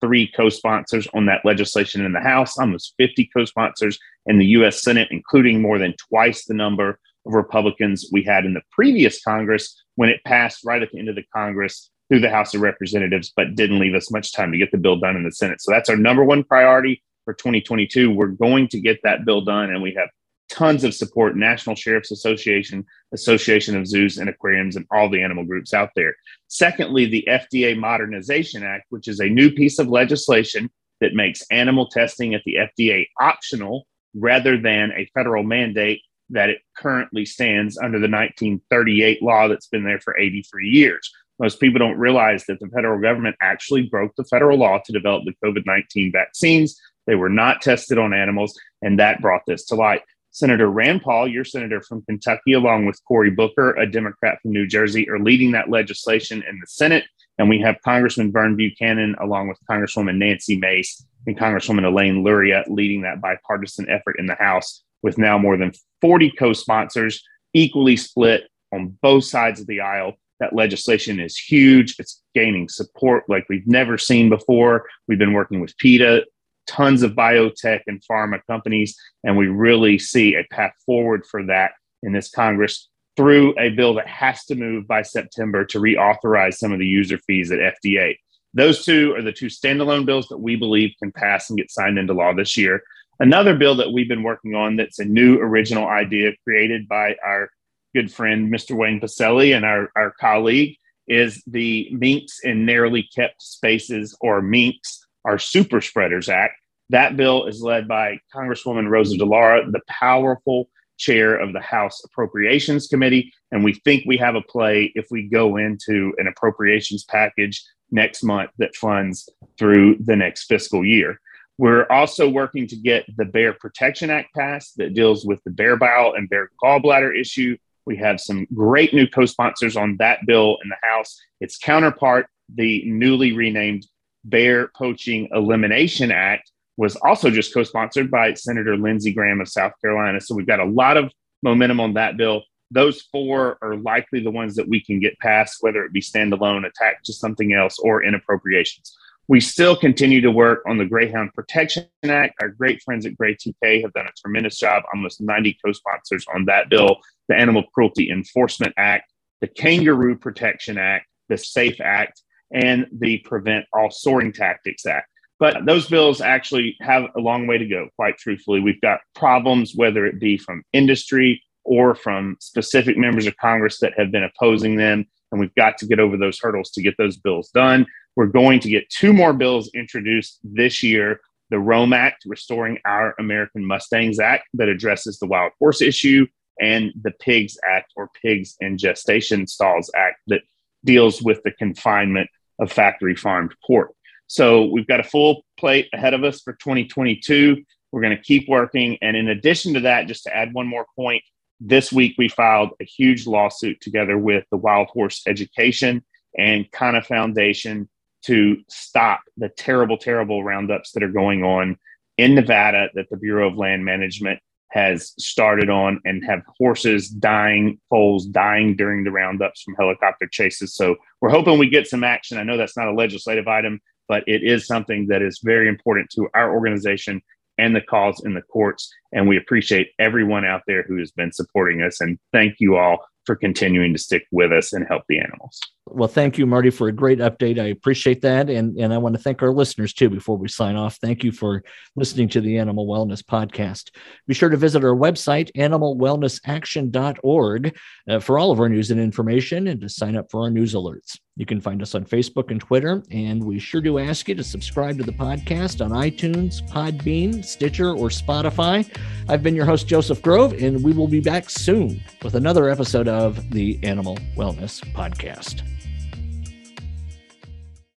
253 0.00 0.32
co 0.36 0.48
sponsors 0.48 1.08
on 1.14 1.26
that 1.26 1.44
legislation 1.44 2.04
in 2.04 2.12
the 2.12 2.20
House, 2.20 2.58
almost 2.58 2.94
50 2.98 3.30
co 3.34 3.44
sponsors 3.44 3.98
in 4.26 4.38
the 4.38 4.46
U.S. 4.46 4.82
Senate, 4.82 5.08
including 5.10 5.60
more 5.60 5.78
than 5.78 5.94
twice 6.08 6.44
the 6.44 6.54
number 6.54 6.98
of 7.26 7.34
Republicans 7.34 8.08
we 8.12 8.22
had 8.22 8.44
in 8.44 8.54
the 8.54 8.62
previous 8.72 9.22
Congress 9.22 9.82
when 9.96 10.08
it 10.08 10.20
passed 10.24 10.64
right 10.64 10.82
at 10.82 10.90
the 10.92 10.98
end 10.98 11.08
of 11.08 11.16
the 11.16 11.24
Congress 11.34 11.90
through 12.08 12.20
the 12.20 12.30
House 12.30 12.54
of 12.54 12.62
Representatives, 12.62 13.32
but 13.36 13.54
didn't 13.54 13.78
leave 13.78 13.94
us 13.94 14.10
much 14.10 14.32
time 14.32 14.50
to 14.52 14.58
get 14.58 14.70
the 14.72 14.78
bill 14.78 14.98
done 14.98 15.16
in 15.16 15.24
the 15.24 15.32
Senate. 15.32 15.60
So 15.60 15.70
that's 15.72 15.90
our 15.90 15.96
number 15.96 16.24
one 16.24 16.42
priority 16.42 17.02
for 17.24 17.34
2022. 17.34 18.10
We're 18.10 18.28
going 18.28 18.68
to 18.68 18.80
get 18.80 19.00
that 19.02 19.24
bill 19.26 19.42
done, 19.42 19.70
and 19.70 19.82
we 19.82 19.94
have 19.94 20.08
tons 20.48 20.84
of 20.84 20.94
support 20.94 21.36
National 21.36 21.76
Sheriff's 21.76 22.10
Association, 22.10 22.84
Association 23.12 23.76
of 23.76 23.86
Zoos 23.86 24.18
and 24.18 24.28
Aquariums, 24.28 24.76
and 24.76 24.86
all 24.90 25.08
the 25.08 25.22
animal 25.22 25.44
groups 25.44 25.74
out 25.74 25.90
there. 25.94 26.14
Secondly, 26.48 27.06
the 27.06 27.26
FDA 27.28 27.78
Modernization 27.78 28.62
Act, 28.62 28.86
which 28.90 29.08
is 29.08 29.20
a 29.20 29.28
new 29.28 29.50
piece 29.50 29.78
of 29.78 29.88
legislation 29.88 30.70
that 31.00 31.14
makes 31.14 31.44
animal 31.50 31.88
testing 31.88 32.34
at 32.34 32.42
the 32.44 32.56
FDA 32.56 33.06
optional 33.20 33.86
rather 34.14 34.60
than 34.60 34.90
a 34.92 35.10
federal 35.14 35.42
mandate 35.42 36.02
that 36.30 36.50
it 36.50 36.58
currently 36.76 37.24
stands 37.24 37.78
under 37.78 37.98
the 37.98 38.08
1938 38.08 39.22
law 39.22 39.48
that's 39.48 39.68
been 39.68 39.84
there 39.84 40.00
for 40.00 40.18
83 40.18 40.68
years. 40.68 41.10
Most 41.38 41.60
people 41.60 41.78
don't 41.78 41.98
realize 41.98 42.44
that 42.46 42.58
the 42.60 42.68
federal 42.68 43.00
government 43.00 43.36
actually 43.40 43.82
broke 43.82 44.14
the 44.16 44.24
federal 44.24 44.58
law 44.58 44.80
to 44.84 44.92
develop 44.92 45.24
the 45.24 45.34
COVID 45.44 45.64
19 45.66 46.12
vaccines. 46.12 46.78
They 47.06 47.14
were 47.14 47.28
not 47.28 47.62
tested 47.62 47.96
on 47.96 48.12
animals, 48.12 48.58
and 48.82 48.98
that 48.98 49.22
brought 49.22 49.42
this 49.46 49.64
to 49.66 49.76
light. 49.76 50.02
Senator 50.38 50.70
Rand 50.70 51.02
Paul, 51.02 51.26
your 51.26 51.44
senator 51.44 51.80
from 51.80 52.02
Kentucky, 52.02 52.52
along 52.52 52.86
with 52.86 53.04
Cory 53.08 53.28
Booker, 53.28 53.72
a 53.72 53.90
Democrat 53.90 54.38
from 54.40 54.52
New 54.52 54.68
Jersey, 54.68 55.10
are 55.10 55.18
leading 55.18 55.50
that 55.50 55.68
legislation 55.68 56.44
in 56.48 56.60
the 56.60 56.66
Senate. 56.68 57.06
And 57.38 57.48
we 57.48 57.60
have 57.60 57.82
Congressman 57.84 58.30
Vern 58.30 58.54
Buchanan, 58.54 59.16
along 59.20 59.48
with 59.48 59.58
Congresswoman 59.68 60.16
Nancy 60.16 60.56
Mace 60.56 61.04
and 61.26 61.36
Congresswoman 61.36 61.84
Elaine 61.84 62.22
Luria, 62.22 62.62
leading 62.68 63.02
that 63.02 63.20
bipartisan 63.20 63.90
effort 63.90 64.14
in 64.20 64.26
the 64.26 64.36
House, 64.36 64.84
with 65.02 65.18
now 65.18 65.38
more 65.38 65.56
than 65.56 65.72
40 66.02 66.30
co 66.38 66.52
sponsors, 66.52 67.20
equally 67.52 67.96
split 67.96 68.44
on 68.72 68.96
both 69.02 69.24
sides 69.24 69.60
of 69.60 69.66
the 69.66 69.80
aisle 69.80 70.14
that 70.38 70.54
legislation 70.54 71.18
is 71.18 71.36
huge. 71.36 71.96
It's 71.98 72.22
gaining 72.32 72.68
support 72.68 73.24
like 73.28 73.44
we've 73.48 73.66
never 73.66 73.98
seen 73.98 74.28
before. 74.28 74.86
We've 75.08 75.18
been 75.18 75.32
working 75.32 75.58
with 75.60 75.76
PETA, 75.78 76.26
tons 76.68 77.02
of 77.02 77.12
biotech 77.12 77.80
and 77.86 78.02
pharma 78.08 78.40
companies, 78.46 78.96
and 79.24 79.36
we 79.36 79.48
really 79.48 79.98
see 79.98 80.34
a 80.34 80.44
path 80.54 80.72
forward 80.86 81.26
for 81.26 81.44
that 81.46 81.72
in 82.02 82.12
this 82.12 82.30
Congress 82.30 82.88
through 83.16 83.52
a 83.58 83.70
bill 83.70 83.94
that 83.94 84.06
has 84.06 84.44
to 84.44 84.54
move 84.54 84.86
by 84.86 85.02
September 85.02 85.64
to 85.64 85.80
reauthorize 85.80 86.54
some 86.54 86.72
of 86.72 86.78
the 86.78 86.86
user 86.86 87.18
fees 87.26 87.50
at 87.50 87.58
FDA. 87.58 88.16
Those 88.54 88.84
two 88.84 89.12
are 89.16 89.22
the 89.22 89.32
two 89.32 89.46
standalone 89.46 90.06
bills 90.06 90.28
that 90.28 90.38
we 90.38 90.54
believe 90.54 90.94
can 91.02 91.10
pass 91.10 91.50
and 91.50 91.58
get 91.58 91.70
signed 91.70 91.98
into 91.98 92.14
law 92.14 92.32
this 92.32 92.56
year. 92.56 92.82
Another 93.18 93.56
bill 93.56 93.74
that 93.74 93.92
we've 93.92 94.08
been 94.08 94.22
working 94.22 94.54
on 94.54 94.76
that's 94.76 95.00
a 95.00 95.04
new 95.04 95.38
original 95.38 95.88
idea 95.88 96.32
created 96.44 96.86
by 96.86 97.16
our 97.24 97.50
good 97.94 98.12
friend, 98.12 98.52
Mr. 98.52 98.76
Wayne 98.76 99.00
Pacelle, 99.00 99.56
and 99.56 99.64
our, 99.64 99.90
our 99.96 100.12
colleague, 100.20 100.76
is 101.08 101.42
the 101.46 101.88
Minks 101.90 102.38
in 102.44 102.64
Narrowly 102.64 103.08
Kept 103.14 103.42
Spaces, 103.42 104.16
or 104.20 104.40
Minks, 104.42 105.04
our 105.24 105.38
Super 105.38 105.80
Spreaders 105.80 106.28
Act. 106.28 106.54
That 106.90 107.16
bill 107.16 107.46
is 107.46 107.60
led 107.60 107.86
by 107.86 108.18
Congresswoman 108.34 108.88
Rosa 108.88 109.16
DeLauro, 109.16 109.70
the 109.70 109.82
powerful 109.88 110.70
chair 110.98 111.36
of 111.36 111.52
the 111.52 111.60
House 111.60 112.02
Appropriations 112.04 112.88
Committee. 112.88 113.32
And 113.52 113.62
we 113.62 113.74
think 113.74 114.04
we 114.06 114.16
have 114.18 114.34
a 114.34 114.42
play 114.42 114.92
if 114.94 115.06
we 115.10 115.28
go 115.28 115.56
into 115.56 116.12
an 116.18 116.26
appropriations 116.26 117.04
package 117.04 117.62
next 117.90 118.22
month 118.22 118.50
that 118.58 118.76
funds 118.76 119.28
through 119.58 119.96
the 120.00 120.16
next 120.16 120.44
fiscal 120.44 120.84
year. 120.84 121.20
We're 121.56 121.86
also 121.90 122.28
working 122.28 122.66
to 122.68 122.76
get 122.76 123.04
the 123.16 123.24
Bear 123.24 123.52
Protection 123.52 124.10
Act 124.10 124.32
passed 124.34 124.76
that 124.76 124.94
deals 124.94 125.24
with 125.24 125.42
the 125.44 125.50
bear 125.50 125.76
bile 125.76 126.14
and 126.16 126.28
bear 126.28 126.50
gallbladder 126.62 127.18
issue. 127.18 127.56
We 127.84 127.96
have 127.96 128.20
some 128.20 128.46
great 128.54 128.94
new 128.94 129.08
co 129.08 129.26
sponsors 129.26 129.76
on 129.76 129.96
that 129.98 130.24
bill 130.26 130.58
in 130.62 130.68
the 130.68 130.76
House. 130.82 131.20
Its 131.40 131.58
counterpart, 131.58 132.26
the 132.54 132.84
newly 132.86 133.32
renamed 133.32 133.86
Bear 134.28 134.70
Poaching 134.76 135.28
Elimination 135.32 136.10
Act, 136.10 136.50
was 136.78 136.96
also 136.96 137.28
just 137.28 137.52
co 137.52 137.64
sponsored 137.64 138.10
by 138.10 138.32
Senator 138.34 138.76
Lindsey 138.76 139.12
Graham 139.12 139.40
of 139.40 139.48
South 139.48 139.72
Carolina. 139.82 140.20
So 140.20 140.34
we've 140.34 140.46
got 140.46 140.60
a 140.60 140.64
lot 140.64 140.96
of 140.96 141.12
momentum 141.42 141.80
on 141.80 141.94
that 141.94 142.16
bill. 142.16 142.42
Those 142.70 143.02
four 143.12 143.58
are 143.62 143.76
likely 143.76 144.20
the 144.20 144.30
ones 144.30 144.54
that 144.56 144.68
we 144.68 144.80
can 144.80 145.00
get 145.00 145.18
passed, 145.18 145.58
whether 145.60 145.84
it 145.84 145.92
be 145.92 146.00
standalone, 146.00 146.66
attached 146.66 147.04
to 147.06 147.12
something 147.12 147.52
else, 147.52 147.78
or 147.78 148.02
in 148.04 148.14
appropriations. 148.14 148.96
We 149.26 149.40
still 149.40 149.76
continue 149.76 150.20
to 150.22 150.30
work 150.30 150.62
on 150.66 150.78
the 150.78 150.86
Greyhound 150.86 151.34
Protection 151.34 151.86
Act. 152.04 152.34
Our 152.40 152.48
great 152.48 152.80
friends 152.82 153.04
at 153.04 153.14
GREY2K 153.14 153.82
have 153.82 153.92
done 153.92 154.06
a 154.06 154.20
tremendous 154.20 154.58
job, 154.58 154.84
almost 154.94 155.20
90 155.20 155.58
co 155.64 155.72
sponsors 155.72 156.24
on 156.32 156.44
that 156.46 156.70
bill, 156.70 156.98
the 157.28 157.34
Animal 157.34 157.64
Cruelty 157.74 158.10
Enforcement 158.10 158.72
Act, 158.76 159.12
the 159.40 159.48
Kangaroo 159.48 160.16
Protection 160.16 160.78
Act, 160.78 161.06
the 161.28 161.36
SAFE 161.36 161.80
Act, 161.80 162.22
and 162.52 162.86
the 162.92 163.18
Prevent 163.18 163.66
All 163.72 163.90
Soring 163.90 164.32
Tactics 164.32 164.86
Act. 164.86 165.08
But 165.38 165.66
those 165.66 165.88
bills 165.88 166.20
actually 166.20 166.76
have 166.80 167.04
a 167.16 167.20
long 167.20 167.46
way 167.46 167.58
to 167.58 167.66
go, 167.66 167.88
quite 167.94 168.18
truthfully. 168.18 168.60
We've 168.60 168.80
got 168.80 169.00
problems, 169.14 169.72
whether 169.74 170.04
it 170.04 170.18
be 170.18 170.36
from 170.36 170.64
industry 170.72 171.42
or 171.64 171.94
from 171.94 172.36
specific 172.40 172.96
members 172.96 173.26
of 173.26 173.36
Congress 173.36 173.78
that 173.80 173.92
have 173.96 174.10
been 174.10 174.24
opposing 174.24 174.76
them. 174.76 175.06
And 175.30 175.40
we've 175.40 175.54
got 175.54 175.78
to 175.78 175.86
get 175.86 176.00
over 176.00 176.16
those 176.16 176.40
hurdles 176.40 176.70
to 176.72 176.82
get 176.82 176.96
those 176.98 177.18
bills 177.18 177.50
done. 177.50 177.86
We're 178.16 178.26
going 178.26 178.58
to 178.60 178.70
get 178.70 178.88
two 178.90 179.12
more 179.12 179.32
bills 179.32 179.70
introduced 179.74 180.40
this 180.42 180.82
year 180.82 181.20
the 181.50 181.58
ROAM 181.58 181.92
Act, 181.92 182.24
Restoring 182.26 182.78
Our 182.84 183.14
American 183.18 183.64
Mustangs 183.64 184.20
Act, 184.20 184.48
that 184.54 184.68
addresses 184.68 185.18
the 185.18 185.26
wild 185.26 185.52
horse 185.58 185.80
issue, 185.80 186.26
and 186.60 186.92
the 187.02 187.12
Pigs 187.20 187.56
Act, 187.66 187.92
or 187.96 188.10
Pigs 188.22 188.56
and 188.60 188.78
Gestation 188.78 189.46
Stalls 189.46 189.90
Act, 189.96 190.16
that 190.26 190.42
deals 190.84 191.22
with 191.22 191.42
the 191.44 191.52
confinement 191.52 192.28
of 192.58 192.72
factory 192.72 193.16
farmed 193.16 193.54
pork. 193.66 193.92
So 194.26 194.66
we've 194.66 194.86
got 194.86 195.00
a 195.00 195.04
full 195.04 195.44
plate 195.58 195.88
ahead 195.92 196.14
of 196.14 196.24
us 196.24 196.42
for 196.42 196.52
2022. 196.54 197.62
We're 197.90 198.02
going 198.02 198.16
to 198.16 198.22
keep 198.22 198.48
working. 198.48 198.98
And 199.00 199.16
in 199.16 199.28
addition 199.28 199.74
to 199.74 199.80
that, 199.80 200.06
just 200.06 200.24
to 200.24 200.36
add 200.36 200.52
one 200.52 200.66
more 200.66 200.86
point, 200.96 201.22
this 201.60 201.92
week 201.92 202.14
we 202.18 202.28
filed 202.28 202.70
a 202.80 202.84
huge 202.84 203.26
lawsuit 203.26 203.80
together 203.80 204.18
with 204.18 204.44
the 204.50 204.56
Wild 204.56 204.88
Horse 204.88 205.22
Education 205.26 206.04
and 206.36 206.70
CANA 206.70 207.02
Foundation 207.02 207.88
to 208.24 208.58
stop 208.68 209.20
the 209.36 209.48
terrible, 209.48 209.96
terrible 209.96 210.44
roundups 210.44 210.92
that 210.92 211.02
are 211.02 211.08
going 211.08 211.42
on 211.42 211.78
in 212.18 212.34
Nevada 212.34 212.90
that 212.94 213.08
the 213.10 213.16
Bureau 213.16 213.48
of 213.48 213.56
Land 213.56 213.84
Management 213.84 214.40
has 214.70 215.14
started 215.18 215.70
on 215.70 216.00
and 216.04 216.24
have 216.24 216.42
horses 216.58 217.08
dying, 217.08 217.80
foals 217.88 218.26
dying 218.26 218.76
during 218.76 219.04
the 219.04 219.10
roundups 219.10 219.62
from 219.62 219.74
helicopter 219.76 220.28
chases. 220.30 220.74
So 220.74 220.96
we're 221.20 221.30
hoping 221.30 221.58
we 221.58 221.70
get 221.70 221.86
some 221.86 222.04
action. 222.04 222.38
I 222.38 222.42
know 222.42 222.56
that's 222.56 222.76
not 222.76 222.88
a 222.88 222.92
legislative 222.92 223.48
item, 223.48 223.80
but 224.08 224.24
it 224.26 224.42
is 224.42 224.66
something 224.66 225.06
that 225.08 225.22
is 225.22 225.40
very 225.42 225.68
important 225.68 226.10
to 226.10 226.28
our 226.34 226.52
organization 226.52 227.22
and 227.58 227.74
the 227.74 227.80
cause 227.80 228.22
in 228.24 228.34
the 228.34 228.42
courts. 228.42 228.90
And 229.12 229.28
we 229.28 229.36
appreciate 229.36 229.88
everyone 229.98 230.44
out 230.44 230.62
there 230.66 230.84
who 230.84 230.98
has 230.98 231.10
been 231.10 231.32
supporting 231.32 231.82
us. 231.82 232.00
And 232.00 232.18
thank 232.32 232.56
you 232.60 232.76
all 232.76 233.04
for 233.26 233.36
continuing 233.36 233.92
to 233.92 233.98
stick 233.98 234.24
with 234.32 234.52
us 234.52 234.72
and 234.72 234.86
help 234.86 235.02
the 235.08 235.18
animals. 235.18 235.58
Well, 235.90 236.08
thank 236.08 236.38
you, 236.38 236.46
Marty, 236.46 236.70
for 236.70 236.88
a 236.88 236.92
great 236.92 237.18
update. 237.18 237.60
I 237.60 237.66
appreciate 237.66 238.22
that. 238.22 238.48
And, 238.50 238.76
and 238.78 238.92
I 238.92 238.98
want 238.98 239.14
to 239.16 239.22
thank 239.22 239.42
our 239.42 239.52
listeners 239.52 239.92
too 239.92 240.10
before 240.10 240.36
we 240.36 240.48
sign 240.48 240.74
off. 240.76 240.96
Thank 240.96 241.22
you 241.24 241.32
for 241.32 241.64
listening 241.96 242.28
to 242.30 242.40
the 242.40 242.58
Animal 242.58 242.86
Wellness 242.86 243.22
Podcast. 243.22 243.90
Be 244.26 244.34
sure 244.34 244.48
to 244.48 244.56
visit 244.56 244.84
our 244.84 244.94
website, 244.94 245.50
animalwellnessaction.org, 245.56 247.78
uh, 248.08 248.20
for 248.20 248.38
all 248.38 248.50
of 248.50 248.60
our 248.60 248.68
news 248.68 248.90
and 248.90 249.00
information 249.00 249.68
and 249.68 249.80
to 249.80 249.88
sign 249.88 250.16
up 250.16 250.30
for 250.30 250.42
our 250.42 250.50
news 250.50 250.74
alerts. 250.74 251.16
You 251.38 251.46
can 251.46 251.60
find 251.60 251.80
us 251.82 251.94
on 251.94 252.04
Facebook 252.04 252.50
and 252.50 252.60
Twitter, 252.60 253.00
and 253.12 253.42
we 253.42 253.60
sure 253.60 253.80
do 253.80 254.00
ask 254.00 254.28
you 254.28 254.34
to 254.34 254.42
subscribe 254.42 254.98
to 254.98 255.04
the 255.04 255.12
podcast 255.12 255.84
on 255.84 255.92
iTunes, 255.92 256.68
Podbean, 256.68 257.44
Stitcher, 257.44 257.90
or 257.90 258.08
Spotify. 258.08 258.84
I've 259.28 259.44
been 259.44 259.54
your 259.54 259.64
host, 259.64 259.86
Joseph 259.86 260.20
Grove, 260.20 260.52
and 260.54 260.82
we 260.82 260.92
will 260.92 261.06
be 261.06 261.20
back 261.20 261.48
soon 261.48 262.02
with 262.24 262.34
another 262.34 262.68
episode 262.68 263.06
of 263.06 263.50
the 263.50 263.78
Animal 263.84 264.16
Wellness 264.36 264.84
Podcast. 264.94 265.62